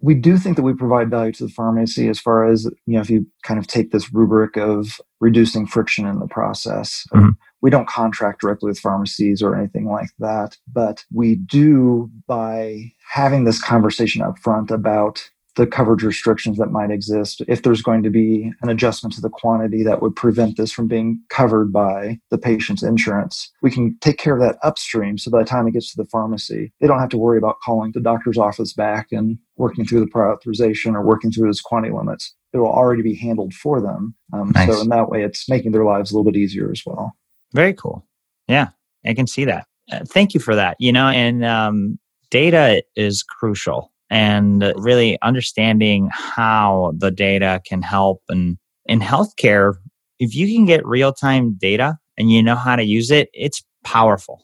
we 0.00 0.14
do 0.14 0.36
think 0.36 0.56
that 0.56 0.62
we 0.62 0.74
provide 0.74 1.10
value 1.10 1.32
to 1.32 1.44
the 1.46 1.52
pharmacy 1.52 2.08
as 2.08 2.20
far 2.20 2.48
as 2.48 2.64
you 2.86 2.94
know 2.94 3.00
if 3.00 3.10
you 3.10 3.26
kind 3.42 3.58
of 3.58 3.66
take 3.66 3.92
this 3.92 4.12
rubric 4.12 4.56
of 4.56 5.00
reducing 5.20 5.66
friction 5.66 6.06
in 6.06 6.18
the 6.18 6.28
process 6.28 7.06
mm-hmm. 7.14 7.30
we 7.60 7.70
don't 7.70 7.88
contract 7.88 8.40
directly 8.40 8.68
with 8.68 8.78
pharmacies 8.78 9.42
or 9.42 9.56
anything 9.56 9.86
like 9.86 10.10
that 10.18 10.56
but 10.72 11.04
we 11.12 11.34
do 11.36 12.10
by 12.26 12.92
having 13.08 13.44
this 13.44 13.60
conversation 13.60 14.22
up 14.22 14.38
front 14.38 14.70
about 14.70 15.30
the 15.56 15.66
coverage 15.66 16.02
restrictions 16.02 16.58
that 16.58 16.70
might 16.70 16.90
exist, 16.90 17.42
if 17.48 17.62
there's 17.62 17.82
going 17.82 18.02
to 18.02 18.10
be 18.10 18.52
an 18.62 18.68
adjustment 18.68 19.14
to 19.14 19.20
the 19.20 19.30
quantity 19.30 19.82
that 19.82 20.02
would 20.02 20.14
prevent 20.14 20.56
this 20.56 20.70
from 20.70 20.86
being 20.86 21.20
covered 21.30 21.72
by 21.72 22.18
the 22.30 22.38
patient's 22.38 22.82
insurance, 22.82 23.50
we 23.62 23.70
can 23.70 23.96
take 24.00 24.18
care 24.18 24.34
of 24.34 24.40
that 24.40 24.58
upstream. 24.62 25.18
So 25.18 25.30
by 25.30 25.40
the 25.40 25.48
time 25.48 25.66
it 25.66 25.72
gets 25.72 25.92
to 25.94 26.02
the 26.02 26.08
pharmacy, 26.08 26.72
they 26.80 26.86
don't 26.86 27.00
have 27.00 27.08
to 27.10 27.18
worry 27.18 27.38
about 27.38 27.56
calling 27.64 27.92
the 27.92 28.00
doctor's 28.00 28.38
office 28.38 28.72
back 28.72 29.08
and 29.10 29.38
working 29.56 29.86
through 29.86 30.00
the 30.00 30.06
prior 30.06 30.32
authorization 30.32 30.94
or 30.94 31.02
working 31.02 31.32
through 31.32 31.48
those 31.48 31.62
quantity 31.62 31.94
limits. 31.94 32.34
It 32.52 32.58
will 32.58 32.66
already 32.66 33.02
be 33.02 33.14
handled 33.14 33.54
for 33.54 33.80
them. 33.80 34.14
Um, 34.32 34.50
nice. 34.50 34.68
So 34.68 34.80
in 34.80 34.88
that 34.90 35.08
way, 35.08 35.22
it's 35.22 35.48
making 35.48 35.72
their 35.72 35.84
lives 35.84 36.10
a 36.10 36.14
little 36.14 36.30
bit 36.30 36.38
easier 36.38 36.70
as 36.70 36.82
well. 36.84 37.16
Very 37.52 37.74
cool. 37.74 38.06
Yeah, 38.48 38.68
I 39.04 39.14
can 39.14 39.26
see 39.26 39.44
that. 39.46 39.66
Uh, 39.90 40.00
thank 40.06 40.34
you 40.34 40.40
for 40.40 40.54
that. 40.54 40.76
You 40.78 40.92
know, 40.92 41.08
and 41.08 41.44
um, 41.44 41.98
data 42.30 42.82
is 42.94 43.22
crucial 43.22 43.92
and 44.10 44.72
really 44.76 45.18
understanding 45.22 46.08
how 46.12 46.92
the 46.96 47.10
data 47.10 47.60
can 47.66 47.82
help. 47.82 48.22
And 48.28 48.58
in 48.86 49.00
healthcare 49.00 49.74
if 50.18 50.34
you 50.34 50.46
can 50.46 50.64
get 50.64 50.86
real-time 50.86 51.54
data 51.54 51.98
and 52.16 52.30
you 52.30 52.42
know 52.42 52.54
how 52.54 52.76
to 52.76 52.84
use 52.84 53.10
it 53.10 53.28
it's 53.32 53.62
powerful. 53.84 54.42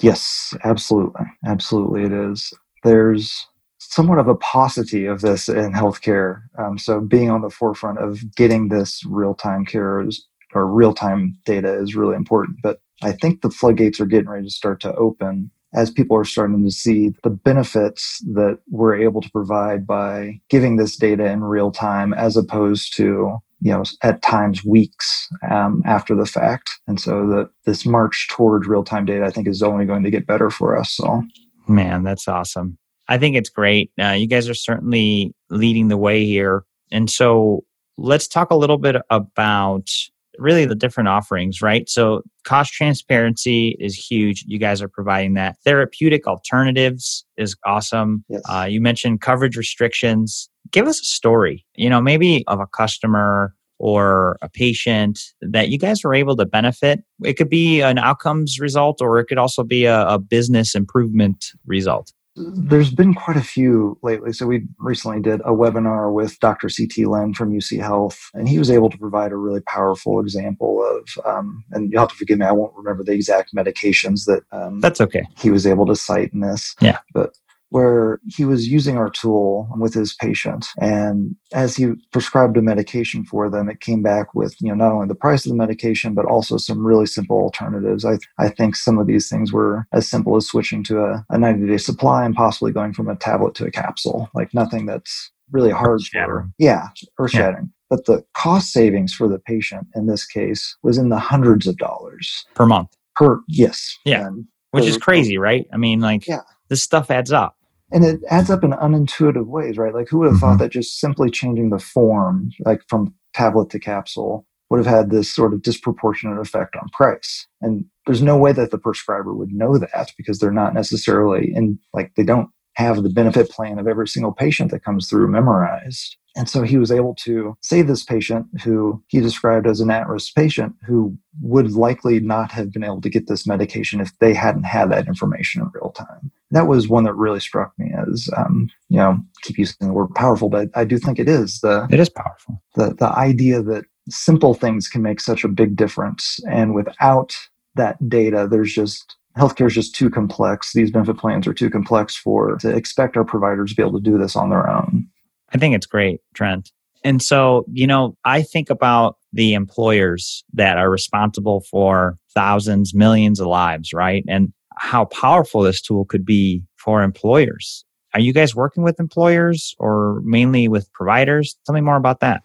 Yes 0.00 0.54
absolutely. 0.64 1.24
Absolutely 1.46 2.04
it 2.04 2.12
is. 2.12 2.52
There's 2.84 3.46
somewhat 3.78 4.18
of 4.18 4.28
a 4.28 4.34
paucity 4.34 5.06
of 5.06 5.20
this 5.20 5.48
in 5.48 5.72
healthcare 5.72 6.42
um, 6.58 6.78
so 6.78 7.00
being 7.00 7.30
on 7.30 7.42
the 7.42 7.50
forefront 7.50 7.98
of 7.98 8.20
getting 8.34 8.68
this 8.68 9.02
real-time 9.06 9.64
care 9.64 10.00
is, 10.02 10.26
or 10.54 10.66
real-time 10.66 11.36
data 11.46 11.72
is 11.80 11.94
really 11.94 12.16
important. 12.16 12.58
But 12.62 12.80
i 13.02 13.12
think 13.12 13.42
the 13.42 13.50
floodgates 13.50 14.00
are 14.00 14.06
getting 14.06 14.28
ready 14.28 14.44
to 14.44 14.50
start 14.50 14.80
to 14.80 14.94
open 14.96 15.50
as 15.74 15.90
people 15.90 16.16
are 16.16 16.24
starting 16.24 16.64
to 16.64 16.70
see 16.70 17.12
the 17.22 17.30
benefits 17.30 18.22
that 18.34 18.58
we're 18.70 18.96
able 18.96 19.20
to 19.20 19.30
provide 19.30 19.86
by 19.86 20.40
giving 20.48 20.76
this 20.76 20.96
data 20.96 21.26
in 21.26 21.42
real 21.42 21.70
time 21.70 22.14
as 22.14 22.36
opposed 22.36 22.96
to 22.96 23.38
you 23.60 23.72
know 23.72 23.82
at 24.02 24.22
times 24.22 24.64
weeks 24.64 25.28
um, 25.50 25.82
after 25.84 26.14
the 26.14 26.26
fact. 26.26 26.70
And 26.86 27.00
so 27.00 27.26
that 27.28 27.50
this 27.66 27.84
march 27.84 28.28
towards 28.30 28.66
real-time 28.66 29.04
data 29.04 29.24
i 29.24 29.30
think 29.30 29.46
is 29.46 29.62
only 29.62 29.84
going 29.84 30.02
to 30.02 30.10
get 30.10 30.26
better 30.26 30.50
for 30.50 30.76
us 30.76 30.90
so 30.90 31.22
man 31.66 32.02
that's 32.02 32.28
awesome. 32.28 32.78
I 33.08 33.18
think 33.18 33.36
it's 33.36 33.48
great. 33.48 33.90
Uh, 34.00 34.10
you 34.10 34.26
guys 34.26 34.48
are 34.48 34.54
certainly 34.54 35.34
leading 35.48 35.88
the 35.88 35.96
way 35.96 36.24
here. 36.26 36.64
And 36.92 37.08
so 37.08 37.64
let's 37.96 38.28
talk 38.28 38.50
a 38.50 38.56
little 38.56 38.78
bit 38.78 38.96
about 39.10 39.88
really 40.38 40.64
the 40.64 40.74
different 40.74 41.08
offerings, 41.08 41.60
right? 41.60 41.88
So 41.88 42.22
cost 42.44 42.72
transparency 42.72 43.76
is 43.78 43.94
huge. 43.94 44.44
You 44.46 44.58
guys 44.58 44.80
are 44.80 44.88
providing 44.88 45.34
that. 45.34 45.56
Therapeutic 45.64 46.26
alternatives 46.26 47.24
is 47.36 47.56
awesome. 47.66 48.24
Yes. 48.28 48.42
Uh, 48.48 48.66
you 48.68 48.80
mentioned 48.80 49.20
coverage 49.20 49.56
restrictions. 49.56 50.48
Give 50.70 50.86
us 50.86 51.00
a 51.00 51.04
story, 51.04 51.64
you 51.74 51.90
know, 51.90 52.00
maybe 52.00 52.44
of 52.46 52.60
a 52.60 52.66
customer 52.66 53.54
or 53.78 54.38
a 54.42 54.48
patient 54.48 55.20
that 55.40 55.68
you 55.68 55.78
guys 55.78 56.02
were 56.02 56.14
able 56.14 56.36
to 56.36 56.44
benefit. 56.44 57.00
It 57.22 57.34
could 57.34 57.48
be 57.48 57.80
an 57.80 57.98
outcomes 57.98 58.58
result 58.58 59.00
or 59.00 59.20
it 59.20 59.26
could 59.26 59.38
also 59.38 59.62
be 59.62 59.84
a, 59.84 60.06
a 60.06 60.18
business 60.18 60.74
improvement 60.74 61.46
result 61.64 62.12
there's 62.38 62.90
been 62.90 63.14
quite 63.14 63.36
a 63.36 63.42
few 63.42 63.98
lately. 64.02 64.32
So 64.32 64.46
we 64.46 64.66
recently 64.78 65.20
did 65.20 65.40
a 65.40 65.50
webinar 65.50 66.12
with 66.12 66.38
Dr. 66.40 66.68
C.T. 66.68 67.04
Lin 67.06 67.34
from 67.34 67.52
UC 67.52 67.80
Health, 67.80 68.30
and 68.34 68.48
he 68.48 68.58
was 68.58 68.70
able 68.70 68.90
to 68.90 68.98
provide 68.98 69.32
a 69.32 69.36
really 69.36 69.60
powerful 69.62 70.20
example 70.20 70.84
of, 70.84 71.26
um, 71.26 71.64
and 71.72 71.90
you'll 71.90 72.00
have 72.00 72.10
to 72.10 72.14
forgive 72.14 72.38
me, 72.38 72.46
I 72.46 72.52
won't 72.52 72.74
remember 72.76 73.02
the 73.02 73.12
exact 73.12 73.54
medications 73.54 74.26
that 74.26 74.42
um, 74.52 74.80
that's 74.80 75.00
okay. 75.00 75.24
He 75.36 75.50
was 75.50 75.66
able 75.66 75.86
to 75.86 75.96
cite 75.96 76.32
in 76.32 76.40
this. 76.40 76.74
Yeah, 76.80 76.98
but 77.12 77.36
where 77.70 78.20
he 78.26 78.44
was 78.44 78.68
using 78.68 78.96
our 78.96 79.10
tool 79.10 79.68
with 79.76 79.94
his 79.94 80.14
patient. 80.14 80.66
And 80.80 81.36
as 81.52 81.76
he 81.76 81.92
prescribed 82.12 82.56
a 82.56 82.62
medication 82.62 83.24
for 83.24 83.50
them 83.50 83.68
it 83.68 83.80
came 83.80 84.02
back 84.02 84.34
with 84.34 84.56
you 84.60 84.68
know 84.68 84.74
not 84.74 84.92
only 84.92 85.08
the 85.08 85.14
price 85.14 85.44
of 85.44 85.50
the 85.50 85.56
medication 85.56 86.14
but 86.14 86.24
also 86.24 86.56
some 86.56 86.84
really 86.84 87.06
simple 87.06 87.36
alternatives. 87.38 88.04
I, 88.04 88.18
I 88.38 88.48
think 88.48 88.76
some 88.76 88.98
of 88.98 89.06
these 89.06 89.28
things 89.28 89.52
were 89.52 89.86
as 89.92 90.08
simple 90.08 90.36
as 90.36 90.46
switching 90.46 90.82
to 90.84 91.00
a, 91.00 91.24
a 91.30 91.38
90 91.38 91.66
day 91.66 91.76
supply 91.76 92.24
and 92.24 92.34
possibly 92.34 92.72
going 92.72 92.92
from 92.92 93.08
a 93.08 93.16
tablet 93.16 93.54
to 93.56 93.66
a 93.66 93.70
capsule. 93.70 94.30
Like 94.34 94.54
nothing 94.54 94.86
that's 94.86 95.30
really 95.50 95.70
hard 95.70 96.02
for 96.02 96.48
yeah 96.58 96.88
earth 97.18 97.30
shattering 97.30 97.64
yeah. 97.64 97.96
but 97.96 98.04
the 98.04 98.22
cost 98.34 98.70
savings 98.70 99.14
for 99.14 99.28
the 99.28 99.38
patient 99.38 99.86
in 99.94 100.06
this 100.06 100.26
case 100.26 100.76
was 100.82 100.98
in 100.98 101.08
the 101.08 101.18
hundreds 101.18 101.66
of 101.66 101.76
dollars. 101.76 102.44
Per 102.54 102.66
month. 102.66 102.90
Per 103.16 103.40
yes. 103.48 103.96
Yeah. 104.04 104.28
Which 104.70 104.84
is 104.84 104.98
crazy 104.98 105.38
right? 105.38 105.66
I 105.72 105.76
mean 105.76 106.00
like 106.00 106.26
yeah. 106.26 106.42
this 106.68 106.82
stuff 106.82 107.10
adds 107.10 107.32
up 107.32 107.57
and 107.92 108.04
it 108.04 108.20
adds 108.28 108.50
up 108.50 108.64
in 108.64 108.72
unintuitive 108.72 109.46
ways, 109.46 109.78
right? 109.78 109.94
Like 109.94 110.08
who 110.08 110.18
would 110.18 110.26
have 110.26 110.34
mm-hmm. 110.36 110.40
thought 110.40 110.58
that 110.58 110.72
just 110.72 111.00
simply 111.00 111.30
changing 111.30 111.70
the 111.70 111.78
form, 111.78 112.50
like 112.64 112.82
from 112.88 113.14
tablet 113.34 113.70
to 113.70 113.78
capsule, 113.78 114.46
would 114.70 114.78
have 114.78 114.86
had 114.86 115.10
this 115.10 115.34
sort 115.34 115.54
of 115.54 115.62
disproportionate 115.62 116.38
effect 116.38 116.76
on 116.76 116.88
price. 116.92 117.46
And 117.62 117.84
there's 118.06 118.22
no 118.22 118.36
way 118.36 118.52
that 118.52 118.70
the 118.70 118.78
prescriber 118.78 119.34
would 119.34 119.52
know 119.52 119.78
that 119.78 120.12
because 120.16 120.38
they're 120.38 120.50
not 120.50 120.74
necessarily 120.74 121.52
in 121.54 121.78
like 121.94 122.12
they 122.16 122.24
don't 122.24 122.50
have 122.78 123.02
the 123.02 123.08
benefit 123.10 123.50
plan 123.50 123.80
of 123.80 123.88
every 123.88 124.06
single 124.06 124.30
patient 124.30 124.70
that 124.70 124.84
comes 124.84 125.08
through 125.08 125.26
memorized. 125.26 126.16
And 126.36 126.48
so 126.48 126.62
he 126.62 126.78
was 126.78 126.92
able 126.92 127.16
to 127.24 127.56
save 127.60 127.88
this 127.88 128.04
patient 128.04 128.46
who 128.62 129.02
he 129.08 129.20
described 129.20 129.66
as 129.66 129.80
an 129.80 129.90
at 129.90 130.06
risk 130.06 130.32
patient 130.36 130.76
who 130.86 131.18
would 131.42 131.72
likely 131.72 132.20
not 132.20 132.52
have 132.52 132.72
been 132.72 132.84
able 132.84 133.00
to 133.00 133.10
get 133.10 133.26
this 133.26 133.48
medication 133.48 133.98
if 134.00 134.16
they 134.20 134.32
hadn't 134.32 134.62
had 134.62 134.92
that 134.92 135.08
information 135.08 135.60
in 135.60 135.70
real 135.74 135.90
time. 135.90 136.30
That 136.52 136.68
was 136.68 136.88
one 136.88 137.02
that 137.02 137.14
really 137.14 137.40
struck 137.40 137.72
me 137.78 137.92
as, 138.06 138.30
um, 138.36 138.70
you 138.88 138.98
know, 138.98 139.18
keep 139.42 139.58
using 139.58 139.88
the 139.88 139.92
word 139.92 140.14
powerful, 140.14 140.48
but 140.48 140.68
I 140.76 140.84
do 140.84 140.98
think 140.98 141.18
it 141.18 141.28
is 141.28 141.58
the. 141.60 141.88
It 141.90 141.98
is 141.98 142.08
powerful. 142.08 142.62
The, 142.76 142.94
the 142.94 143.08
idea 143.08 143.60
that 143.62 143.86
simple 144.08 144.54
things 144.54 144.86
can 144.86 145.02
make 145.02 145.20
such 145.20 145.42
a 145.42 145.48
big 145.48 145.74
difference. 145.74 146.38
And 146.48 146.76
without 146.76 147.36
that 147.74 148.08
data, 148.08 148.46
there's 148.48 148.72
just 148.72 149.16
healthcare 149.38 149.66
is 149.66 149.74
just 149.74 149.94
too 149.94 150.10
complex. 150.10 150.72
These 150.72 150.90
benefit 150.90 151.16
plans 151.16 151.46
are 151.46 151.54
too 151.54 151.70
complex 151.70 152.16
for 152.16 152.56
to 152.56 152.68
expect 152.68 153.16
our 153.16 153.24
providers 153.24 153.70
to 153.70 153.76
be 153.76 153.82
able 153.82 153.98
to 153.98 154.10
do 154.10 154.18
this 154.18 154.36
on 154.36 154.50
their 154.50 154.68
own. 154.68 155.06
I 155.54 155.58
think 155.58 155.74
it's 155.74 155.86
great, 155.86 156.20
Trent. 156.34 156.72
And 157.04 157.22
so, 157.22 157.64
you 157.72 157.86
know, 157.86 158.16
I 158.24 158.42
think 158.42 158.70
about 158.70 159.16
the 159.32 159.54
employers 159.54 160.44
that 160.54 160.78
are 160.78 160.90
responsible 160.90 161.60
for 161.70 162.18
thousands, 162.34 162.94
millions 162.94 163.40
of 163.40 163.46
lives, 163.46 163.92
right? 163.92 164.24
And 164.28 164.52
how 164.76 165.04
powerful 165.06 165.62
this 165.62 165.80
tool 165.80 166.04
could 166.04 166.24
be 166.24 166.62
for 166.76 167.02
employers. 167.02 167.84
Are 168.14 168.20
you 168.20 168.32
guys 168.32 168.54
working 168.54 168.82
with 168.82 168.98
employers 168.98 169.74
or 169.78 170.20
mainly 170.24 170.66
with 170.66 170.92
providers? 170.92 171.56
Tell 171.66 171.74
me 171.74 171.80
more 171.80 171.96
about 171.96 172.20
that. 172.20 172.42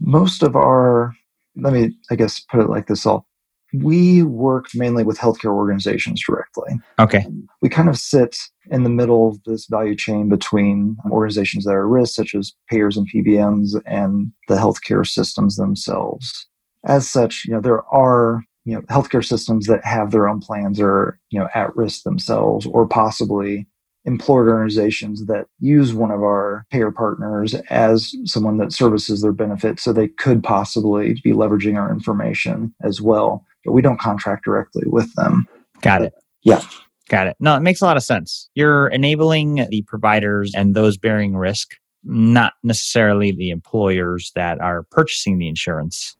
Most 0.00 0.42
of 0.42 0.56
our, 0.56 1.14
let 1.56 1.72
me, 1.72 1.96
I 2.10 2.16
guess, 2.16 2.40
put 2.40 2.60
it 2.60 2.68
like 2.68 2.86
this 2.86 3.06
all 3.06 3.27
we 3.72 4.22
work 4.22 4.66
mainly 4.74 5.04
with 5.04 5.18
healthcare 5.18 5.52
organizations 5.52 6.22
directly. 6.26 6.78
Okay. 6.98 7.24
Um, 7.26 7.48
we 7.60 7.68
kind 7.68 7.88
of 7.88 7.98
sit 7.98 8.36
in 8.70 8.82
the 8.82 8.90
middle 8.90 9.28
of 9.28 9.42
this 9.44 9.66
value 9.66 9.94
chain 9.94 10.28
between 10.28 10.96
organizations 11.10 11.64
that 11.64 11.74
are 11.74 11.84
at 11.84 12.00
risk, 12.00 12.14
such 12.14 12.34
as 12.34 12.54
payers 12.70 12.96
and 12.96 13.08
PBMs, 13.12 13.80
and 13.86 14.32
the 14.48 14.56
healthcare 14.56 15.06
systems 15.06 15.56
themselves. 15.56 16.46
As 16.84 17.08
such, 17.08 17.44
you 17.46 17.52
know, 17.52 17.60
there 17.60 17.84
are 17.86 18.42
you 18.64 18.74
know 18.74 18.82
healthcare 18.82 19.24
systems 19.24 19.66
that 19.66 19.84
have 19.84 20.10
their 20.10 20.28
own 20.28 20.40
plans 20.40 20.80
or 20.80 21.18
you 21.30 21.38
know 21.38 21.48
at 21.54 21.74
risk 21.76 22.04
themselves, 22.04 22.66
or 22.66 22.86
possibly 22.86 23.66
employer 24.04 24.50
organizations 24.50 25.26
that 25.26 25.46
use 25.58 25.92
one 25.92 26.10
of 26.10 26.22
our 26.22 26.64
payer 26.70 26.90
partners 26.90 27.54
as 27.68 28.14
someone 28.24 28.56
that 28.56 28.72
services 28.72 29.20
their 29.20 29.32
benefits 29.32 29.82
so 29.82 29.92
they 29.92 30.08
could 30.08 30.42
possibly 30.42 31.20
be 31.22 31.32
leveraging 31.32 31.76
our 31.76 31.92
information 31.92 32.74
as 32.82 33.02
well 33.02 33.44
but 33.64 33.72
we 33.72 33.82
don't 33.82 34.00
contract 34.00 34.44
directly 34.44 34.84
with 34.86 35.12
them. 35.14 35.46
Got 35.80 36.02
it. 36.02 36.12
yeah. 36.42 36.62
Got 37.08 37.26
it. 37.26 37.36
No 37.40 37.56
it 37.56 37.60
makes 37.60 37.80
a 37.80 37.84
lot 37.84 37.96
of 37.96 38.02
sense. 38.02 38.50
You're 38.54 38.88
enabling 38.88 39.66
the 39.70 39.82
providers 39.86 40.52
and 40.54 40.74
those 40.74 40.98
bearing 40.98 41.36
risk 41.36 41.74
not 42.04 42.54
necessarily 42.62 43.32
the 43.32 43.50
employers 43.50 44.30
that 44.34 44.60
are 44.60 44.84
purchasing 44.84 45.38
the 45.38 45.48
insurance. 45.48 46.16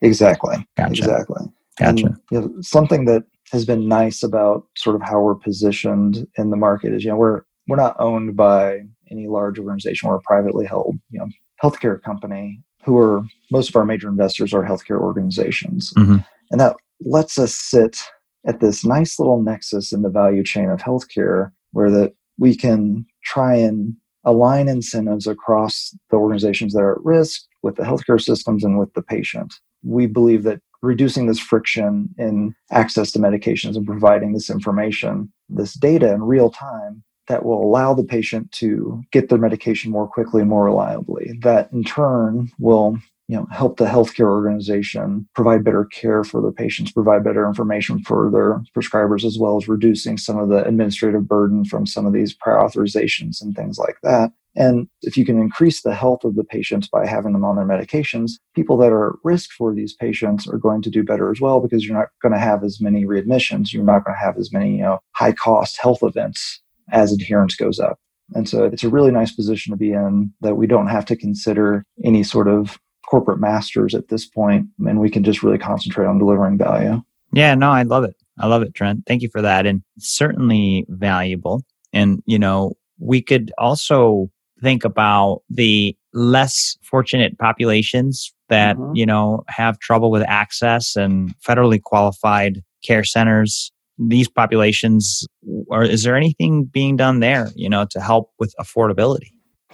Exactly. 0.00 0.56
Gotcha. 0.76 0.92
exactly. 0.92 1.46
Gotcha. 1.78 2.06
And, 2.06 2.16
you 2.30 2.40
know, 2.40 2.54
something 2.60 3.04
that 3.06 3.24
has 3.52 3.64
been 3.64 3.88
nice 3.88 4.22
about 4.22 4.66
sort 4.76 4.96
of 4.96 5.02
how 5.02 5.20
we're 5.20 5.34
positioned 5.34 6.26
in 6.36 6.50
the 6.50 6.56
market 6.56 6.92
is 6.92 7.04
you 7.04 7.10
know 7.10 7.16
we're 7.16 7.42
we're 7.68 7.76
not 7.76 7.96
owned 7.98 8.36
by 8.36 8.80
any 9.10 9.28
large 9.28 9.58
organization. 9.58 10.08
We're 10.08 10.16
a 10.16 10.22
privately 10.22 10.66
held 10.66 10.98
you 11.10 11.20
know 11.20 11.28
healthcare 11.62 12.02
company 12.02 12.60
who 12.84 12.98
are 12.98 13.22
most 13.50 13.70
of 13.70 13.76
our 13.76 13.84
major 13.84 14.08
investors 14.08 14.52
are 14.52 14.64
healthcare 14.64 15.00
organizations. 15.00 15.92
Mm-hmm. 15.96 16.16
And 16.50 16.60
that 16.60 16.76
lets 17.00 17.38
us 17.38 17.54
sit 17.54 18.02
at 18.46 18.60
this 18.60 18.84
nice 18.84 19.18
little 19.18 19.42
nexus 19.42 19.92
in 19.92 20.02
the 20.02 20.10
value 20.10 20.42
chain 20.42 20.68
of 20.68 20.80
healthcare 20.80 21.50
where 21.72 21.90
that 21.90 22.12
we 22.38 22.56
can 22.56 23.06
try 23.24 23.54
and 23.54 23.96
align 24.24 24.68
incentives 24.68 25.26
across 25.26 25.94
the 26.10 26.16
organizations 26.16 26.72
that 26.72 26.80
are 26.80 26.96
at 26.96 27.04
risk 27.04 27.42
with 27.62 27.76
the 27.76 27.82
healthcare 27.82 28.20
systems 28.20 28.64
and 28.64 28.78
with 28.78 28.92
the 28.94 29.02
patient 29.02 29.54
we 29.84 30.06
believe 30.06 30.42
that 30.44 30.60
reducing 30.82 31.26
this 31.26 31.38
friction 31.38 32.14
in 32.18 32.54
access 32.70 33.12
to 33.12 33.18
medications 33.18 33.76
and 33.76 33.86
providing 33.86 34.32
this 34.32 34.50
information, 34.50 35.32
this 35.48 35.74
data 35.74 36.12
in 36.12 36.22
real 36.22 36.50
time 36.50 37.02
that 37.28 37.44
will 37.44 37.62
allow 37.62 37.94
the 37.94 38.04
patient 38.04 38.50
to 38.52 39.02
get 39.10 39.28
their 39.28 39.38
medication 39.38 39.90
more 39.90 40.06
quickly 40.06 40.42
and 40.42 40.50
more 40.50 40.64
reliably. 40.64 41.38
That 41.40 41.72
in 41.72 41.84
turn 41.84 42.50
will 42.58 42.98
you 43.28 43.36
know 43.36 43.46
help 43.50 43.78
the 43.78 43.86
healthcare 43.86 44.26
organization 44.26 45.28
provide 45.34 45.64
better 45.64 45.84
care 45.86 46.24
for 46.24 46.40
their 46.42 46.52
patients 46.52 46.92
provide 46.92 47.24
better 47.24 47.46
information 47.46 47.98
for 48.00 48.30
their 48.30 48.62
prescribers 48.76 49.24
as 49.24 49.38
well 49.38 49.56
as 49.56 49.68
reducing 49.68 50.18
some 50.18 50.38
of 50.38 50.48
the 50.48 50.64
administrative 50.64 51.26
burden 51.26 51.64
from 51.64 51.86
some 51.86 52.06
of 52.06 52.12
these 52.12 52.34
prior 52.34 52.58
authorizations 52.58 53.40
and 53.40 53.56
things 53.56 53.78
like 53.78 53.96
that 54.02 54.32
and 54.56 54.88
if 55.02 55.16
you 55.16 55.24
can 55.24 55.38
increase 55.38 55.82
the 55.82 55.94
health 55.94 56.24
of 56.24 56.36
the 56.36 56.44
patients 56.44 56.88
by 56.88 57.06
having 57.06 57.32
them 57.32 57.44
on 57.44 57.56
their 57.56 57.64
medications, 57.64 58.32
people 58.54 58.76
that 58.78 58.92
are 58.92 59.08
at 59.08 59.16
risk 59.24 59.50
for 59.50 59.74
these 59.74 59.94
patients 59.94 60.46
are 60.46 60.58
going 60.58 60.80
to 60.82 60.90
do 60.90 61.02
better 61.02 61.30
as 61.30 61.40
well 61.40 61.60
because 61.60 61.84
you're 61.84 61.96
not 61.96 62.08
going 62.22 62.32
to 62.32 62.38
have 62.38 62.62
as 62.62 62.80
many 62.80 63.04
readmissions. 63.04 63.72
You're 63.72 63.84
not 63.84 64.04
going 64.04 64.16
to 64.16 64.24
have 64.24 64.38
as 64.38 64.52
many 64.52 64.76
you 64.76 64.82
know, 64.82 65.00
high 65.12 65.32
cost 65.32 65.78
health 65.80 66.02
events 66.02 66.62
as 66.92 67.12
adherence 67.12 67.56
goes 67.56 67.80
up. 67.80 67.98
And 68.34 68.48
so 68.48 68.64
it's 68.64 68.84
a 68.84 68.88
really 68.88 69.10
nice 69.10 69.32
position 69.32 69.72
to 69.72 69.76
be 69.76 69.90
in 69.90 70.32
that 70.40 70.54
we 70.54 70.66
don't 70.66 70.86
have 70.86 71.04
to 71.06 71.16
consider 71.16 71.84
any 72.04 72.22
sort 72.22 72.48
of 72.48 72.78
corporate 73.08 73.40
masters 73.40 73.94
at 73.94 74.08
this 74.08 74.26
point, 74.26 74.66
and 74.86 75.00
we 75.00 75.10
can 75.10 75.24
just 75.24 75.42
really 75.42 75.58
concentrate 75.58 76.06
on 76.06 76.18
delivering 76.18 76.58
value. 76.58 77.02
Yeah, 77.32 77.54
no, 77.54 77.70
I 77.70 77.82
love 77.82 78.04
it. 78.04 78.14
I 78.38 78.46
love 78.46 78.62
it, 78.62 78.74
Trent. 78.74 79.04
Thank 79.06 79.22
you 79.22 79.28
for 79.30 79.42
that. 79.42 79.66
And 79.66 79.82
certainly 79.98 80.86
valuable. 80.88 81.62
And, 81.92 82.22
you 82.26 82.38
know, 82.38 82.72
we 82.98 83.22
could 83.22 83.52
also 83.58 84.30
think 84.62 84.84
about 84.84 85.42
the 85.50 85.96
less 86.12 86.76
fortunate 86.82 87.38
populations 87.38 88.32
that, 88.48 88.76
mm-hmm. 88.76 88.94
you 88.94 89.06
know, 89.06 89.44
have 89.48 89.78
trouble 89.78 90.10
with 90.10 90.22
access 90.26 90.96
and 90.96 91.34
federally 91.40 91.82
qualified 91.82 92.62
care 92.84 93.04
centers. 93.04 93.70
These 93.98 94.28
populations, 94.28 95.24
or 95.68 95.84
is 95.84 96.02
there 96.02 96.16
anything 96.16 96.64
being 96.64 96.96
done 96.96 97.20
there, 97.20 97.50
you 97.54 97.68
know, 97.68 97.86
to 97.90 98.00
help 98.00 98.32
with 98.40 98.52
affordability? 98.60 99.30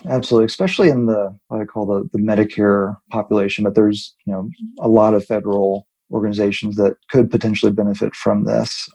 Absolutely, 0.09 0.47
especially 0.47 0.89
in 0.89 1.07
the 1.07 1.37
what 1.49 1.61
I 1.61 1.65
call 1.65 1.87
the, 1.87 2.09
the 2.13 2.23
Medicare 2.23 2.97
population, 3.11 3.65
but 3.65 3.75
there's 3.75 4.15
you 4.25 4.33
know 4.33 4.49
a 4.81 4.89
lot 4.89 5.15
of 5.15 5.25
federal 5.25 5.87
organizations 6.11 6.77
that 6.77 6.97
could 7.11 7.31
potentially 7.31 7.73
benefit 7.73 8.15
from 8.15 8.45
this. 8.45 8.89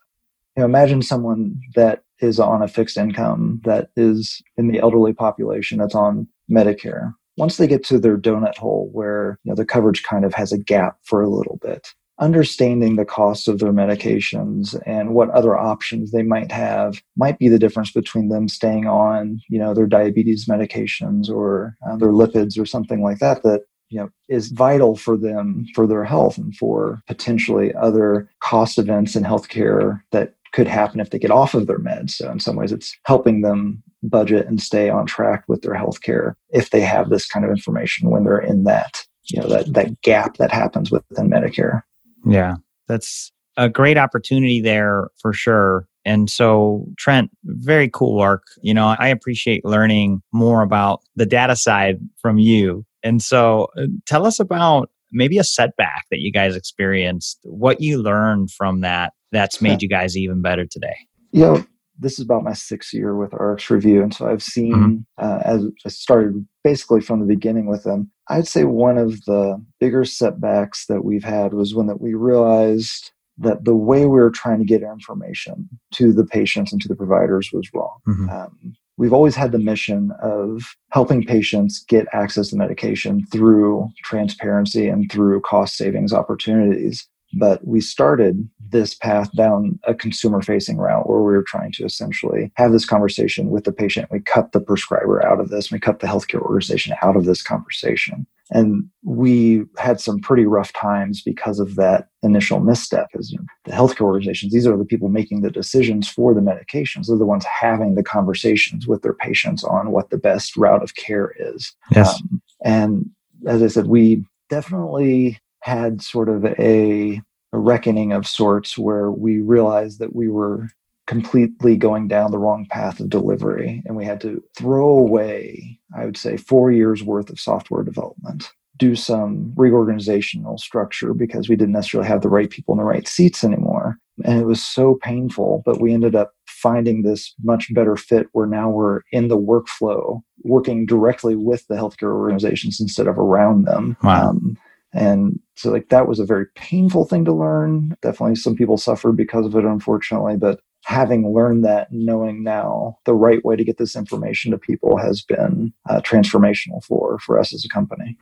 You 0.55 0.61
know, 0.61 0.65
imagine 0.65 1.01
someone 1.01 1.59
that 1.75 2.03
is 2.19 2.39
on 2.39 2.61
a 2.61 2.67
fixed 2.67 2.97
income 2.97 3.61
that 3.65 3.89
is 3.95 4.41
in 4.57 4.67
the 4.67 4.79
elderly 4.79 5.13
population 5.13 5.77
that's 5.77 5.95
on 5.95 6.27
Medicare. 6.49 7.13
Once 7.37 7.57
they 7.57 7.67
get 7.67 7.83
to 7.85 7.99
their 7.99 8.17
donut 8.17 8.57
hole 8.57 8.89
where 8.91 9.39
you 9.43 9.51
know 9.51 9.55
the 9.55 9.65
coverage 9.65 10.03
kind 10.03 10.25
of 10.25 10.33
has 10.33 10.51
a 10.51 10.57
gap 10.57 10.97
for 11.03 11.21
a 11.21 11.29
little 11.29 11.59
bit, 11.61 11.89
understanding 12.19 12.95
the 12.95 13.05
cost 13.05 13.47
of 13.47 13.59
their 13.59 13.73
medications 13.73 14.79
and 14.85 15.13
what 15.13 15.29
other 15.31 15.57
options 15.57 16.11
they 16.11 16.23
might 16.23 16.51
have 16.51 17.01
might 17.17 17.37
be 17.39 17.49
the 17.49 17.59
difference 17.59 17.91
between 17.91 18.29
them 18.29 18.47
staying 18.47 18.87
on 18.87 19.39
you 19.49 19.59
know 19.59 19.73
their 19.73 19.87
diabetes 19.87 20.45
medications 20.45 21.29
or 21.29 21.75
uh, 21.87 21.95
their 21.97 22.11
lipids 22.11 22.59
or 22.59 22.65
something 22.65 23.01
like 23.01 23.19
that 23.19 23.43
that 23.43 23.61
you 23.89 23.99
know 23.99 24.09
is 24.29 24.49
vital 24.49 24.95
for 24.95 25.17
them 25.17 25.65
for 25.75 25.85
their 25.85 26.03
health 26.03 26.37
and 26.37 26.55
for 26.55 27.01
potentially 27.07 27.73
other 27.75 28.29
cost 28.41 28.77
events 28.77 29.15
in 29.15 29.23
healthcare 29.23 30.01
that 30.11 30.35
could 30.53 30.67
happen 30.67 31.01
if 31.01 31.09
they 31.09 31.19
get 31.19 31.31
off 31.31 31.53
of 31.53 31.67
their 31.67 31.79
meds. 31.79 32.11
So 32.11 32.31
in 32.31 32.39
some 32.39 32.55
ways 32.55 32.71
it's 32.71 32.95
helping 33.05 33.41
them 33.41 33.83
budget 34.03 34.47
and 34.47 34.61
stay 34.61 34.89
on 34.89 35.05
track 35.05 35.43
with 35.47 35.61
their 35.63 35.73
healthcare 35.73 36.35
if 36.51 36.69
they 36.69 36.81
have 36.81 37.09
this 37.09 37.27
kind 37.27 37.43
of 37.43 37.51
information 37.51 38.09
when 38.09 38.23
they're 38.23 38.39
in 38.39 38.63
that 38.63 39.03
you 39.25 39.41
know 39.41 39.47
that 39.47 39.73
that 39.73 40.01
gap 40.01 40.37
that 40.37 40.51
happens 40.51 40.91
within 40.91 41.29
medicare 41.29 41.81
yeah 42.25 42.55
that's 42.87 43.31
a 43.57 43.69
great 43.69 43.97
opportunity 43.97 44.61
there 44.61 45.09
for 45.21 45.33
sure 45.33 45.87
and 46.07 46.29
so, 46.29 46.85
Trent, 46.99 47.31
very 47.45 47.89
cool 47.89 48.15
work. 48.15 48.43
You 48.61 48.75
know, 48.75 48.95
I 48.99 49.07
appreciate 49.07 49.65
learning 49.65 50.21
more 50.31 50.61
about 50.61 51.01
the 51.15 51.25
data 51.25 51.55
side 51.55 51.97
from 52.21 52.37
you 52.37 52.85
and 53.05 53.21
so 53.21 53.67
uh, 53.77 53.85
tell 54.07 54.25
us 54.25 54.39
about 54.39 54.89
maybe 55.11 55.37
a 55.37 55.43
setback 55.43 56.05
that 56.09 56.19
you 56.19 56.31
guys 56.31 56.55
experienced, 56.55 57.39
what 57.43 57.79
you 57.79 58.01
learned 58.01 58.49
from 58.51 58.81
that 58.81 59.13
that's 59.31 59.61
made 59.61 59.81
you 59.81 59.87
guys 59.87 60.17
even 60.17 60.41
better 60.41 60.65
today. 60.65 60.97
Yeah, 61.31 61.61
this 61.97 62.13
is 62.13 62.25
about 62.25 62.43
my 62.43 62.53
sixth 62.53 62.93
year 62.93 63.15
with 63.15 63.31
RxRevu. 63.31 64.03
And 64.03 64.13
so 64.13 64.27
I've 64.27 64.43
seen, 64.43 64.73
mm-hmm. 64.73 65.25
uh, 65.25 65.39
as 65.43 65.65
I 65.85 65.89
started 65.89 66.45
basically 66.63 67.01
from 67.01 67.19
the 67.19 67.25
beginning 67.25 67.67
with 67.67 67.83
them, 67.83 68.11
I'd 68.29 68.47
say 68.47 68.63
one 68.63 68.97
of 68.97 69.23
the 69.25 69.63
bigger 69.79 70.03
setbacks 70.05 70.87
that 70.87 71.05
we've 71.05 71.23
had 71.23 71.53
was 71.53 71.75
when 71.75 71.87
that 71.87 72.01
we 72.01 72.13
realized 72.13 73.11
that 73.37 73.65
the 73.65 73.75
way 73.75 74.01
we 74.01 74.19
were 74.19 74.31
trying 74.31 74.59
to 74.59 74.65
get 74.65 74.81
information 74.81 75.69
to 75.93 76.13
the 76.13 76.25
patients 76.25 76.71
and 76.71 76.81
to 76.81 76.87
the 76.87 76.95
providers 76.95 77.49
was 77.51 77.69
wrong. 77.73 77.97
Mm-hmm. 78.07 78.29
Um, 78.29 78.75
we've 78.97 79.13
always 79.13 79.35
had 79.35 79.51
the 79.51 79.59
mission 79.59 80.11
of 80.21 80.63
helping 80.91 81.23
patients 81.23 81.83
get 81.87 82.07
access 82.13 82.49
to 82.49 82.55
medication 82.55 83.25
through 83.27 83.89
transparency 84.03 84.87
and 84.87 85.11
through 85.11 85.41
cost 85.41 85.75
savings 85.75 86.13
opportunities. 86.13 87.07
But 87.37 87.65
we 87.67 87.81
started 87.81 88.49
this 88.75 88.93
path 88.93 89.31
down 89.35 89.79
a 89.85 89.93
consumer 89.93 90.41
facing 90.41 90.77
route 90.77 91.07
where 91.07 91.19
we 91.19 91.33
were 91.33 91.45
trying 91.47 91.71
to 91.71 91.85
essentially 91.85 92.51
have 92.55 92.73
this 92.73 92.85
conversation 92.85 93.49
with 93.49 93.63
the 93.63 93.71
patient. 93.71 94.09
We 94.11 94.19
cut 94.19 94.51
the 94.51 94.59
prescriber 94.59 95.25
out 95.25 95.39
of 95.39 95.49
this, 95.49 95.71
we 95.71 95.79
cut 95.79 95.99
the 95.99 96.07
healthcare 96.07 96.41
organization 96.41 96.93
out 97.01 97.15
of 97.15 97.23
this 97.23 97.41
conversation. 97.41 98.27
And 98.51 98.83
we 99.01 99.63
had 99.77 100.01
some 100.01 100.19
pretty 100.19 100.45
rough 100.45 100.73
times 100.73 101.21
because 101.21 101.59
of 101.59 101.75
that 101.77 102.09
initial 102.21 102.59
misstep. 102.59 103.07
As 103.17 103.31
you 103.31 103.39
know, 103.39 103.45
the 103.63 103.71
healthcare 103.71 104.01
organizations, 104.01 104.51
these 104.51 104.67
are 104.67 104.77
the 104.77 104.85
people 104.85 105.07
making 105.09 105.41
the 105.41 105.49
decisions 105.49 106.09
for 106.09 106.33
the 106.33 106.41
medications. 106.41 107.07
They're 107.07 107.17
the 107.17 107.25
ones 107.25 107.45
having 107.45 107.95
the 107.95 108.03
conversations 108.03 108.87
with 108.87 109.01
their 109.03 109.13
patients 109.13 109.63
on 109.63 109.91
what 109.91 110.09
the 110.09 110.17
best 110.17 110.57
route 110.57 110.83
of 110.83 110.95
care 110.95 111.33
is. 111.39 111.73
Yes. 111.91 112.13
Um, 112.13 112.41
and 112.63 113.09
as 113.47 113.63
I 113.63 113.67
said, 113.67 113.87
we 113.87 114.25
definitely 114.49 115.39
had 115.61 116.01
sort 116.01 116.29
of 116.29 116.45
a, 116.45 117.21
a 117.55 117.59
reckoning 117.59 118.11
of 118.11 118.27
sorts 118.27 118.77
where 118.77 119.09
we 119.09 119.39
realized 119.39 119.99
that 119.99 120.13
we 120.13 120.27
were 120.27 120.67
completely 121.07 121.77
going 121.77 122.07
down 122.09 122.31
the 122.31 122.37
wrong 122.37 122.67
path 122.69 122.99
of 122.99 123.09
delivery. 123.09 123.81
And 123.85 123.95
we 123.95 124.03
had 124.03 124.19
to 124.21 124.43
throw 124.57 124.89
away, 124.89 125.79
I 125.95 126.03
would 126.03 126.17
say, 126.17 126.35
four 126.35 126.71
years 126.71 127.01
worth 127.01 127.29
of 127.29 127.39
software 127.39 127.83
development, 127.83 128.51
do 128.77 128.93
some 128.93 129.53
reorganizational 129.55 130.59
structure 130.59 131.13
because 131.13 131.47
we 131.47 131.55
didn't 131.55 131.73
necessarily 131.73 132.09
have 132.09 132.21
the 132.21 132.29
right 132.29 132.49
people 132.49 132.73
in 132.73 132.79
the 132.79 132.83
right 132.83 133.07
seats 133.07 133.43
anymore. 133.43 133.97
And 134.25 134.41
it 134.41 134.45
was 134.45 134.61
so 134.61 134.97
painful, 135.01 135.61
but 135.65 135.79
we 135.79 135.93
ended 135.93 136.13
up 136.13 136.33
finding 136.45 137.03
this 137.03 137.33
much 137.41 137.73
better 137.73 137.95
fit 137.95 138.27
where 138.33 138.47
now 138.47 138.69
we're 138.69 139.01
in 139.13 139.29
the 139.29 139.37
workflow, 139.37 140.21
working 140.43 140.85
directly 140.85 141.37
with 141.37 141.65
the 141.67 141.75
healthcare 141.75 142.13
organizations 142.13 142.81
instead 142.81 143.07
of 143.07 143.17
around 143.17 143.63
them. 143.65 143.95
Wow. 144.03 144.29
Um, 144.31 144.57
and 144.95 145.39
so 145.55 145.71
like 145.71 145.89
that 145.89 146.07
was 146.07 146.19
a 146.19 146.25
very 146.25 146.47
painful 146.55 147.05
thing 147.05 147.23
to 147.25 147.33
learn 147.33 147.95
definitely 148.01 148.35
some 148.35 148.55
people 148.55 148.77
suffered 148.77 149.13
because 149.13 149.45
of 149.45 149.55
it 149.55 149.63
unfortunately 149.63 150.35
but 150.37 150.59
having 150.85 151.33
learned 151.33 151.65
that, 151.65 151.91
knowing 151.91 152.43
now 152.43 152.97
the 153.05 153.13
right 153.13 153.43
way 153.43 153.55
to 153.55 153.63
get 153.63 153.77
this 153.77 153.95
information 153.95 154.51
to 154.51 154.57
people 154.57 154.97
has 154.97 155.21
been 155.23 155.73
uh, 155.89 155.99
transformational 156.01 156.83
for 156.83 157.19
for 157.19 157.39
us 157.39 157.53
as 157.53 157.65
a 157.65 157.69
company. 157.69 158.15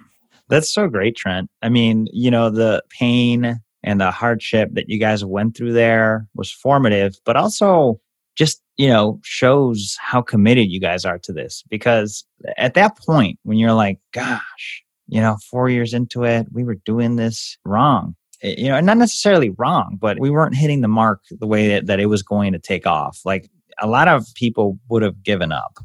That's 0.49 0.73
so 0.73 0.87
great, 0.87 1.15
Trent. 1.15 1.49
I 1.61 1.69
mean, 1.69 2.07
you 2.11 2.31
know, 2.31 2.49
the 2.49 2.83
pain 2.89 3.59
and 3.83 4.01
the 4.01 4.11
hardship 4.11 4.69
that 4.73 4.89
you 4.89 4.97
guys 4.97 5.25
went 5.25 5.57
through 5.57 5.73
there 5.73 6.27
was 6.35 6.51
formative, 6.51 7.15
but 7.25 7.35
also 7.35 7.99
just 8.35 8.61
you 8.77 8.87
know 8.87 9.19
shows 9.23 9.97
how 9.99 10.21
committed 10.21 10.69
you 10.69 10.79
guys 10.79 11.05
are 11.05 11.19
to 11.19 11.31
this 11.31 11.63
because 11.69 12.25
at 12.57 12.73
that 12.73 12.97
point 12.97 13.37
when 13.43 13.59
you're 13.59 13.73
like 13.73 13.99
gosh 14.11 14.82
you 15.07 15.21
know 15.21 15.37
4 15.49 15.69
years 15.69 15.93
into 15.93 16.23
it 16.23 16.47
we 16.51 16.63
were 16.63 16.77
doing 16.85 17.15
this 17.15 17.57
wrong 17.65 18.15
Eh, 18.43 18.55
you 18.57 18.67
know, 18.67 18.79
not 18.81 18.97
necessarily 18.97 19.49
wrong, 19.51 19.97
but 19.99 20.19
we 20.19 20.29
weren't 20.29 20.55
hitting 20.55 20.81
the 20.81 20.87
mark 20.87 21.21
the 21.31 21.47
way 21.47 21.69
that, 21.69 21.87
that 21.87 21.99
it 21.99 22.07
was 22.07 22.21
going 22.21 22.51
to 22.53 22.59
take 22.59 22.85
off. 22.85 23.21
Like 23.25 23.49
a 23.81 23.87
lot 23.87 24.07
of 24.07 24.27
people 24.35 24.77
would 24.89 25.01
have 25.01 25.23
given 25.23 25.51
up. 25.51 25.79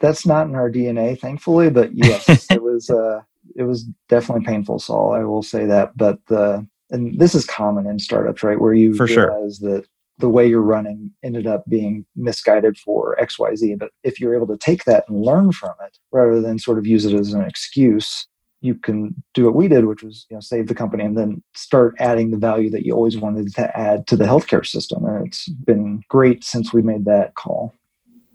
That's 0.00 0.26
not 0.26 0.46
in 0.46 0.54
our 0.54 0.70
DNA, 0.70 1.18
thankfully, 1.18 1.70
but 1.70 1.94
yes, 1.94 2.46
it 2.50 2.62
was. 2.62 2.90
Uh, 2.90 3.22
it 3.54 3.62
was 3.62 3.84
definitely 4.08 4.44
painful, 4.44 4.78
Saul. 4.80 5.12
I 5.12 5.22
will 5.24 5.42
say 5.42 5.64
that, 5.66 5.96
but 5.96 6.18
the 6.26 6.66
and 6.90 7.18
this 7.18 7.34
is 7.34 7.46
common 7.46 7.86
in 7.86 7.98
startups, 7.98 8.42
right? 8.42 8.60
Where 8.60 8.74
you 8.74 8.94
For 8.94 9.06
realize 9.06 9.58
sure. 9.58 9.70
that 9.70 9.86
the 10.18 10.28
way 10.28 10.46
you're 10.46 10.60
running 10.60 11.12
ended 11.22 11.46
up 11.46 11.64
being 11.68 12.04
misguided 12.16 12.76
for 12.76 13.16
XYZ. 13.20 13.78
But 13.78 13.92
if 14.02 14.20
you're 14.20 14.34
able 14.34 14.46
to 14.48 14.58
take 14.58 14.84
that 14.84 15.04
and 15.08 15.22
learn 15.22 15.52
from 15.52 15.74
it 15.84 15.98
rather 16.10 16.40
than 16.40 16.58
sort 16.58 16.78
of 16.78 16.86
use 16.86 17.04
it 17.04 17.14
as 17.14 17.32
an 17.32 17.42
excuse, 17.42 18.26
you 18.66 18.74
can 18.74 19.22
do 19.34 19.44
what 19.44 19.54
we 19.54 19.68
did, 19.68 19.86
which 19.86 20.02
was 20.02 20.26
you 20.30 20.36
know 20.36 20.40
save 20.40 20.66
the 20.66 20.74
company 20.74 21.04
and 21.04 21.16
then 21.16 21.42
start 21.54 21.94
adding 21.98 22.30
the 22.30 22.36
value 22.36 22.70
that 22.70 22.84
you 22.84 22.92
always 22.92 23.16
wanted 23.16 23.54
to 23.54 23.78
add 23.78 24.06
to 24.08 24.16
the 24.16 24.24
healthcare 24.24 24.66
system. 24.66 25.04
And 25.04 25.26
it's 25.26 25.48
been 25.48 26.02
great 26.08 26.44
since 26.44 26.72
we 26.72 26.82
made 26.82 27.04
that 27.06 27.34
call. 27.36 27.72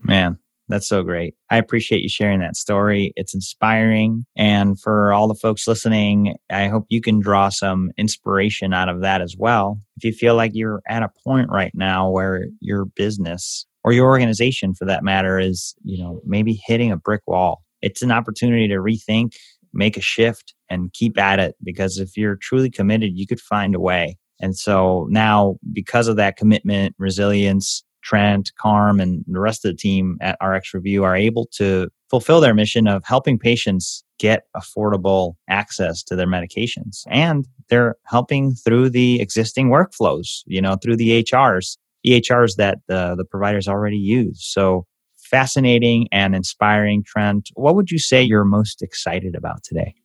Man, 0.04 0.40
that's 0.72 0.88
so 0.88 1.04
great. 1.04 1.36
I 1.50 1.58
appreciate 1.58 2.02
you 2.02 2.10
sharing 2.10 2.40
that 2.40 2.56
story. 2.56 3.14
It's 3.16 3.36
inspiring. 3.36 4.26
And 4.36 4.80
for 4.80 5.14
all 5.14 5.28
the 5.28 5.36
folks 5.36 5.68
listening, 5.68 6.36
I 6.50 6.70
hope 6.70 6.86
you 6.90 7.02
can 7.02 7.20
draw 7.20 7.50
some 7.50 7.92
inspiration 7.98 8.74
out 8.74 8.90
of 8.90 9.02
that 9.02 9.22
as 9.22 9.36
well. 9.38 9.80
If 9.98 10.06
you 10.06 10.14
feel 10.14 10.36
like 10.36 10.52
you're 10.54 10.82
at 10.88 11.04
a 11.04 11.12
point 11.24 11.50
right 11.52 11.74
now 11.76 12.10
where 12.10 12.46
your 12.62 12.86
business 12.86 13.66
or 13.84 13.92
your 13.92 14.08
organization 14.08 14.74
for 14.74 14.86
that 14.86 15.04
matter 15.04 15.40
is, 15.40 15.76
you 15.84 16.02
know, 16.02 16.22
maybe 16.26 16.60
hitting 16.66 16.92
a 16.92 16.98
brick 16.98 17.22
wall, 17.28 17.64
it's 17.82 18.02
an 18.02 18.12
opportunity 18.12 18.68
to 18.68 18.76
rethink 18.76 19.36
make 19.74 19.98
a 19.98 20.02
shift 20.02 20.54
and 20.70 20.94
keep 20.94 21.18
at 21.18 21.40
it 21.40 21.56
because 21.64 21.98
if 21.98 22.18
you're 22.18 22.36
truly 22.36 22.70
committed, 22.70 23.18
you 23.18 23.28
could 23.28 23.40
find 23.40 23.76
a 23.76 23.80
way. 23.80 24.18
And 24.42 24.58
so 24.58 25.08
now, 25.10 25.58
because 25.72 26.08
of 26.08 26.16
that 26.16 26.36
commitment, 26.38 26.96
resilience, 26.98 27.84
Trent, 28.04 28.52
Carm, 28.60 29.00
and 29.00 29.24
the 29.28 29.40
rest 29.40 29.64
of 29.64 29.72
the 29.72 29.78
team 29.78 30.18
at 30.22 30.40
RxRevu 30.42 31.04
are 31.04 31.16
able 31.16 31.48
to 31.54 31.90
fulfill 32.10 32.42
their 32.42 32.56
mission 32.56 32.88
of 32.88 33.04
helping 33.06 33.38
patients 33.38 34.04
get 34.20 34.44
affordable 34.56 35.36
access 35.50 36.04
to 36.04 36.16
their 36.16 36.28
medications. 36.28 37.04
And 37.08 37.48
they're 37.70 37.96
helping 38.06 38.54
through 38.54 38.90
the 38.90 39.22
existing 39.22 39.70
workflows, 39.70 40.42
you 40.46 40.62
know, 40.62 40.76
through 40.76 40.98
the 40.98 41.24
HRs, 41.24 41.78
EHRs 42.06 42.56
that 42.58 42.80
the, 42.88 43.16
the 43.16 43.26
providers 43.26 43.68
already 43.68 43.98
use. 43.98 44.44
So 44.44 44.86
fascinating 45.32 46.08
and 46.12 46.36
inspiring, 46.36 47.04
Trent. 47.04 47.50
What 47.56 47.76
would 47.76 47.90
you 47.90 47.98
say 47.98 48.22
you're 48.22 48.44
most 48.44 48.84
excited 48.84 49.34
about 49.34 49.64
today? 49.64 49.96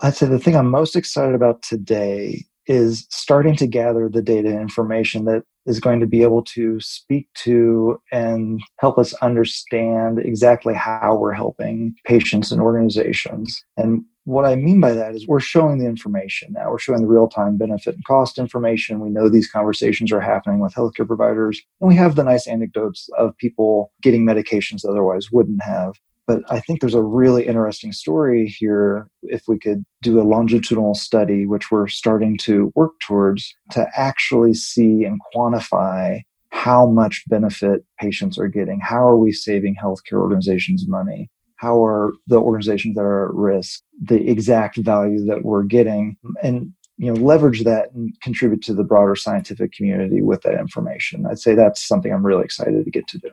I'd 0.00 0.14
say 0.14 0.26
the 0.26 0.38
thing 0.38 0.54
I'm 0.54 0.70
most 0.70 0.94
excited 0.94 1.34
about 1.34 1.62
today 1.62 2.44
is 2.66 3.06
starting 3.10 3.56
to 3.56 3.66
gather 3.66 4.08
the 4.08 4.22
data 4.22 4.50
and 4.50 4.60
information 4.60 5.24
that 5.24 5.42
is 5.66 5.80
going 5.80 6.00
to 6.00 6.06
be 6.06 6.22
able 6.22 6.42
to 6.42 6.78
speak 6.80 7.28
to 7.34 8.00
and 8.12 8.60
help 8.78 8.98
us 8.98 9.12
understand 9.14 10.18
exactly 10.18 10.74
how 10.74 11.16
we're 11.16 11.32
helping 11.32 11.94
patients 12.04 12.52
and 12.52 12.60
organizations. 12.60 13.64
And 13.76 14.04
what 14.28 14.44
I 14.44 14.56
mean 14.56 14.78
by 14.78 14.92
that 14.92 15.14
is 15.14 15.26
we're 15.26 15.40
showing 15.40 15.78
the 15.78 15.86
information 15.86 16.52
now. 16.52 16.70
We're 16.70 16.78
showing 16.78 17.00
the 17.00 17.08
real 17.08 17.28
time 17.28 17.56
benefit 17.56 17.94
and 17.94 18.04
cost 18.04 18.38
information. 18.38 19.00
We 19.00 19.08
know 19.08 19.30
these 19.30 19.50
conversations 19.50 20.12
are 20.12 20.20
happening 20.20 20.60
with 20.60 20.74
healthcare 20.74 21.06
providers. 21.06 21.62
And 21.80 21.88
we 21.88 21.94
have 21.96 22.14
the 22.14 22.24
nice 22.24 22.46
anecdotes 22.46 23.08
of 23.16 23.34
people 23.38 23.90
getting 24.02 24.26
medications 24.26 24.82
that 24.82 24.90
otherwise 24.90 25.32
wouldn't 25.32 25.62
have. 25.62 25.94
But 26.26 26.42
I 26.50 26.60
think 26.60 26.82
there's 26.82 26.92
a 26.92 27.02
really 27.02 27.46
interesting 27.46 27.90
story 27.90 28.46
here 28.46 29.08
if 29.22 29.44
we 29.48 29.58
could 29.58 29.82
do 30.02 30.20
a 30.20 30.28
longitudinal 30.28 30.94
study, 30.94 31.46
which 31.46 31.70
we're 31.70 31.88
starting 31.88 32.36
to 32.42 32.70
work 32.74 33.00
towards, 33.00 33.54
to 33.70 33.86
actually 33.96 34.52
see 34.52 35.04
and 35.04 35.22
quantify 35.34 36.20
how 36.50 36.86
much 36.86 37.24
benefit 37.28 37.82
patients 37.98 38.38
are 38.38 38.48
getting. 38.48 38.78
How 38.78 39.08
are 39.08 39.16
we 39.16 39.32
saving 39.32 39.76
healthcare 39.82 40.20
organizations 40.20 40.86
money? 40.86 41.30
How 41.58 41.84
are 41.84 42.12
the 42.26 42.40
organizations 42.40 42.94
that 42.96 43.02
are 43.02 43.28
at 43.28 43.34
risk, 43.34 43.82
the 44.02 44.28
exact 44.28 44.78
value 44.78 45.24
that 45.26 45.44
we're 45.44 45.64
getting? 45.64 46.16
And 46.42 46.72
you 46.96 47.12
know 47.12 47.20
leverage 47.20 47.62
that 47.62 47.92
and 47.92 48.12
contribute 48.22 48.60
to 48.62 48.74
the 48.74 48.82
broader 48.82 49.14
scientific 49.14 49.72
community 49.72 50.20
with 50.20 50.42
that 50.42 50.58
information 50.58 51.24
i'd 51.26 51.38
say 51.38 51.54
that's 51.54 51.86
something 51.86 52.12
i'm 52.12 52.26
really 52.26 52.42
excited 52.42 52.84
to 52.84 52.90
get 52.90 53.06
to 53.06 53.18
do 53.18 53.30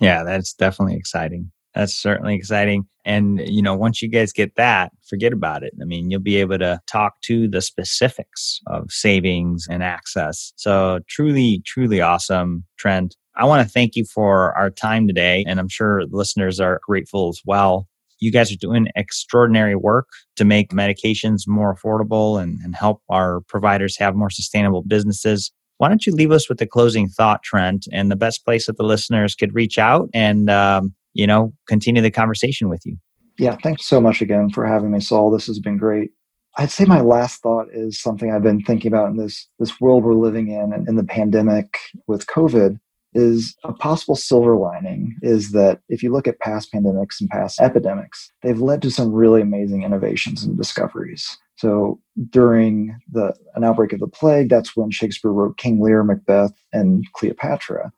yeah 0.00 0.22
that's 0.22 0.54
definitely 0.54 0.96
exciting 0.96 1.52
that's 1.74 1.94
certainly 1.94 2.34
exciting. 2.34 2.86
And, 3.04 3.40
you 3.40 3.62
know, 3.62 3.74
once 3.74 4.02
you 4.02 4.08
guys 4.08 4.32
get 4.32 4.54
that, 4.56 4.92
forget 5.08 5.32
about 5.32 5.62
it. 5.62 5.72
I 5.80 5.84
mean, 5.84 6.10
you'll 6.10 6.20
be 6.20 6.36
able 6.36 6.58
to 6.58 6.80
talk 6.86 7.20
to 7.22 7.48
the 7.48 7.62
specifics 7.62 8.60
of 8.66 8.90
savings 8.90 9.66
and 9.70 9.82
access. 9.82 10.52
So 10.56 11.00
truly, 11.08 11.62
truly 11.64 12.00
awesome, 12.00 12.64
Trent. 12.76 13.16
I 13.36 13.44
want 13.44 13.66
to 13.66 13.72
thank 13.72 13.96
you 13.96 14.04
for 14.04 14.56
our 14.56 14.70
time 14.70 15.06
today. 15.06 15.44
And 15.46 15.58
I'm 15.58 15.68
sure 15.68 16.04
listeners 16.10 16.60
are 16.60 16.80
grateful 16.86 17.28
as 17.28 17.40
well. 17.44 17.88
You 18.18 18.30
guys 18.30 18.52
are 18.52 18.56
doing 18.56 18.88
extraordinary 18.94 19.74
work 19.74 20.08
to 20.36 20.44
make 20.44 20.70
medications 20.70 21.48
more 21.48 21.74
affordable 21.74 22.40
and, 22.40 22.60
and 22.62 22.76
help 22.76 23.02
our 23.08 23.40
providers 23.48 23.96
have 23.98 24.14
more 24.14 24.30
sustainable 24.30 24.82
businesses. 24.82 25.50
Why 25.78 25.88
don't 25.88 26.06
you 26.06 26.14
leave 26.14 26.30
us 26.30 26.48
with 26.48 26.58
the 26.58 26.66
closing 26.66 27.08
thought, 27.08 27.42
Trent, 27.42 27.88
and 27.90 28.10
the 28.10 28.16
best 28.16 28.44
place 28.44 28.66
that 28.66 28.76
the 28.76 28.84
listeners 28.84 29.34
could 29.34 29.54
reach 29.54 29.78
out 29.78 30.08
and 30.14 30.48
um, 30.48 30.94
you 31.14 31.26
know, 31.26 31.52
continue 31.66 32.02
the 32.02 32.10
conversation 32.10 32.68
with 32.68 32.84
you. 32.84 32.96
Yeah, 33.38 33.56
thanks 33.62 33.86
so 33.86 34.00
much 34.00 34.20
again 34.20 34.50
for 34.50 34.66
having 34.66 34.90
me, 34.90 35.00
Saul. 35.00 35.30
This 35.30 35.46
has 35.46 35.58
been 35.58 35.78
great. 35.78 36.10
I'd 36.58 36.70
say 36.70 36.84
my 36.84 37.00
last 37.00 37.40
thought 37.40 37.68
is 37.72 37.98
something 38.00 38.30
I've 38.30 38.42
been 38.42 38.62
thinking 38.62 38.92
about 38.92 39.08
in 39.08 39.16
this 39.16 39.48
this 39.58 39.80
world 39.80 40.04
we're 40.04 40.14
living 40.14 40.48
in 40.48 40.72
and 40.72 40.86
in 40.86 40.96
the 40.96 41.04
pandemic 41.04 41.78
with 42.06 42.26
COVID 42.26 42.78
is 43.14 43.54
a 43.64 43.72
possible 43.72 44.16
silver 44.16 44.56
lining 44.56 45.16
is 45.22 45.52
that 45.52 45.80
if 45.88 46.02
you 46.02 46.12
look 46.12 46.26
at 46.26 46.40
past 46.40 46.72
pandemics 46.72 47.20
and 47.20 47.28
past 47.28 47.60
epidemics, 47.60 48.30
they've 48.42 48.60
led 48.60 48.82
to 48.82 48.90
some 48.90 49.12
really 49.12 49.42
amazing 49.42 49.82
innovations 49.82 50.42
and 50.44 50.56
discoveries. 50.56 51.38
So 51.56 52.00
during 52.30 52.98
the 53.10 53.34
an 53.54 53.64
outbreak 53.64 53.92
of 53.92 54.00
the 54.00 54.08
plague, 54.08 54.48
that's 54.48 54.76
when 54.76 54.90
Shakespeare 54.90 55.32
wrote 55.32 55.58
King 55.58 55.80
Lear, 55.80 56.02
Macbeth, 56.02 56.52
and 56.72 57.04
Cleopatra 57.14 57.92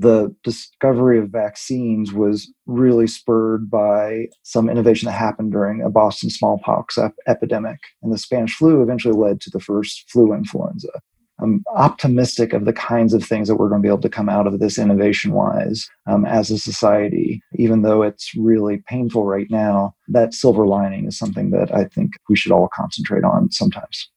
the 0.00 0.34
discovery 0.42 1.18
of 1.18 1.28
vaccines 1.28 2.10
was 2.10 2.50
really 2.64 3.06
spurred 3.06 3.70
by 3.70 4.28
some 4.42 4.70
innovation 4.70 5.06
that 5.06 5.12
happened 5.12 5.52
during 5.52 5.82
a 5.82 5.90
Boston 5.90 6.30
smallpox 6.30 6.96
ep- 6.96 7.14
epidemic. 7.28 7.78
And 8.02 8.10
the 8.10 8.16
Spanish 8.16 8.56
flu 8.56 8.82
eventually 8.82 9.14
led 9.14 9.42
to 9.42 9.50
the 9.50 9.60
first 9.60 10.10
flu 10.10 10.32
influenza. 10.32 11.02
I'm 11.42 11.64
optimistic 11.74 12.52
of 12.52 12.64
the 12.64 12.72
kinds 12.72 13.14
of 13.14 13.24
things 13.24 13.48
that 13.48 13.56
we're 13.56 13.68
going 13.68 13.80
to 13.80 13.86
be 13.86 13.92
able 13.92 14.02
to 14.02 14.08
come 14.08 14.28
out 14.28 14.46
of 14.46 14.58
this 14.58 14.78
innovation 14.78 15.32
wise 15.32 15.88
um, 16.06 16.24
as 16.24 16.50
a 16.50 16.58
society, 16.58 17.42
even 17.54 17.82
though 17.82 18.02
it's 18.02 18.34
really 18.34 18.82
painful 18.86 19.24
right 19.24 19.50
now. 19.50 19.94
That 20.08 20.34
silver 20.34 20.66
lining 20.66 21.06
is 21.06 21.18
something 21.18 21.50
that 21.50 21.74
I 21.74 21.84
think 21.84 22.12
we 22.28 22.36
should 22.36 22.52
all 22.52 22.68
concentrate 22.74 23.24
on 23.24 23.50
sometimes. 23.50 24.08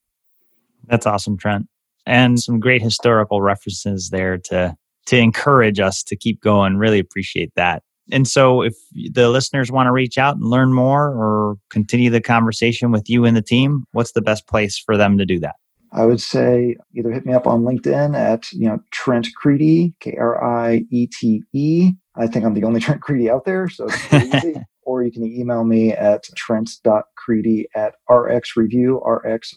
That's 0.87 1.05
awesome, 1.05 1.37
Trent. 1.37 1.67
And 2.05 2.39
some 2.39 2.59
great 2.59 2.81
historical 2.81 3.41
references 3.41 4.09
there 4.09 4.37
to 4.45 4.75
to 5.05 5.17
encourage 5.17 5.79
us 5.79 6.01
to 6.03 6.15
keep 6.15 6.41
going. 6.41 6.77
Really 6.77 6.99
appreciate 6.99 7.51
that. 7.55 7.83
And 8.11 8.27
so, 8.27 8.61
if 8.61 8.75
the 9.11 9.29
listeners 9.29 9.71
want 9.71 9.87
to 9.87 9.91
reach 9.91 10.17
out 10.17 10.35
and 10.35 10.45
learn 10.45 10.73
more 10.73 11.09
or 11.09 11.55
continue 11.69 12.09
the 12.09 12.21
conversation 12.21 12.91
with 12.91 13.09
you 13.09 13.23
and 13.23 13.35
the 13.35 13.41
team, 13.41 13.85
what's 13.93 14.11
the 14.11 14.21
best 14.21 14.47
place 14.47 14.77
for 14.77 14.97
them 14.97 15.17
to 15.17 15.25
do 15.25 15.39
that? 15.39 15.55
I 15.93 16.05
would 16.05 16.21
say 16.21 16.75
either 16.95 17.11
hit 17.11 17.25
me 17.25 17.33
up 17.33 17.45
on 17.47 17.63
LinkedIn 17.63 18.15
at 18.17 18.51
you 18.51 18.67
know 18.67 18.79
Trent 18.91 19.27
Kriete, 19.41 19.93
K 19.99 20.15
R 20.19 20.43
I 20.43 20.83
E 20.91 21.07
T 21.07 21.43
E. 21.53 21.91
I 22.15 22.27
think 22.27 22.45
I'm 22.45 22.53
the 22.53 22.63
only 22.63 22.79
Trent 22.85 23.01
Kriete 23.01 23.29
out 23.29 23.45
there, 23.45 23.69
so 23.69 23.87
easy. 24.11 24.55
or 24.85 25.03
you 25.03 25.11
can 25.11 25.23
email 25.25 25.63
me 25.63 25.91
at 25.91 26.23
trent.kriete 26.35 27.65
at 27.75 27.93
rxrevu, 28.09 29.01
R-X-R-E-V-U.com. 29.05 29.49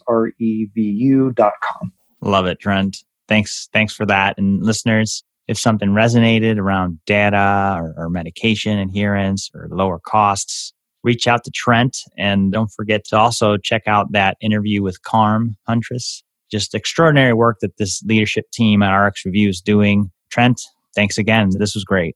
Love 2.21 2.45
it, 2.45 2.59
Trent. 2.59 2.97
Thanks, 3.27 3.67
thanks 3.73 3.93
for 3.93 4.05
that. 4.05 4.37
And 4.37 4.63
listeners, 4.63 5.23
if 5.47 5.57
something 5.57 5.89
resonated 5.89 6.57
around 6.57 6.99
data 7.05 7.75
or, 7.77 7.93
or, 7.97 8.09
medication 8.09 8.79
adherence 8.79 9.49
or 9.53 9.67
lower 9.71 9.99
costs, 9.99 10.73
reach 11.03 11.27
out 11.27 11.43
to 11.43 11.51
Trent. 11.51 11.97
And 12.17 12.51
don't 12.51 12.71
forget 12.71 13.05
to 13.05 13.17
also 13.17 13.57
check 13.57 13.83
out 13.87 14.11
that 14.13 14.37
interview 14.41 14.81
with 14.81 15.03
Carm 15.03 15.55
Huntress. 15.67 16.23
Just 16.49 16.73
extraordinary 16.75 17.33
work 17.33 17.57
that 17.61 17.77
this 17.77 18.03
leadership 18.03 18.49
team 18.51 18.81
at 18.81 18.91
RxRevu 18.91 19.49
is 19.49 19.61
doing. 19.61 20.11
Trent, 20.29 20.61
thanks 20.95 21.17
again. 21.17 21.49
This 21.57 21.75
was 21.75 21.83
great. 21.83 22.15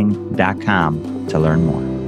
smoothpodcasting.com 0.01 1.27
to 1.27 1.39
learn 1.39 1.65
more. 1.65 2.00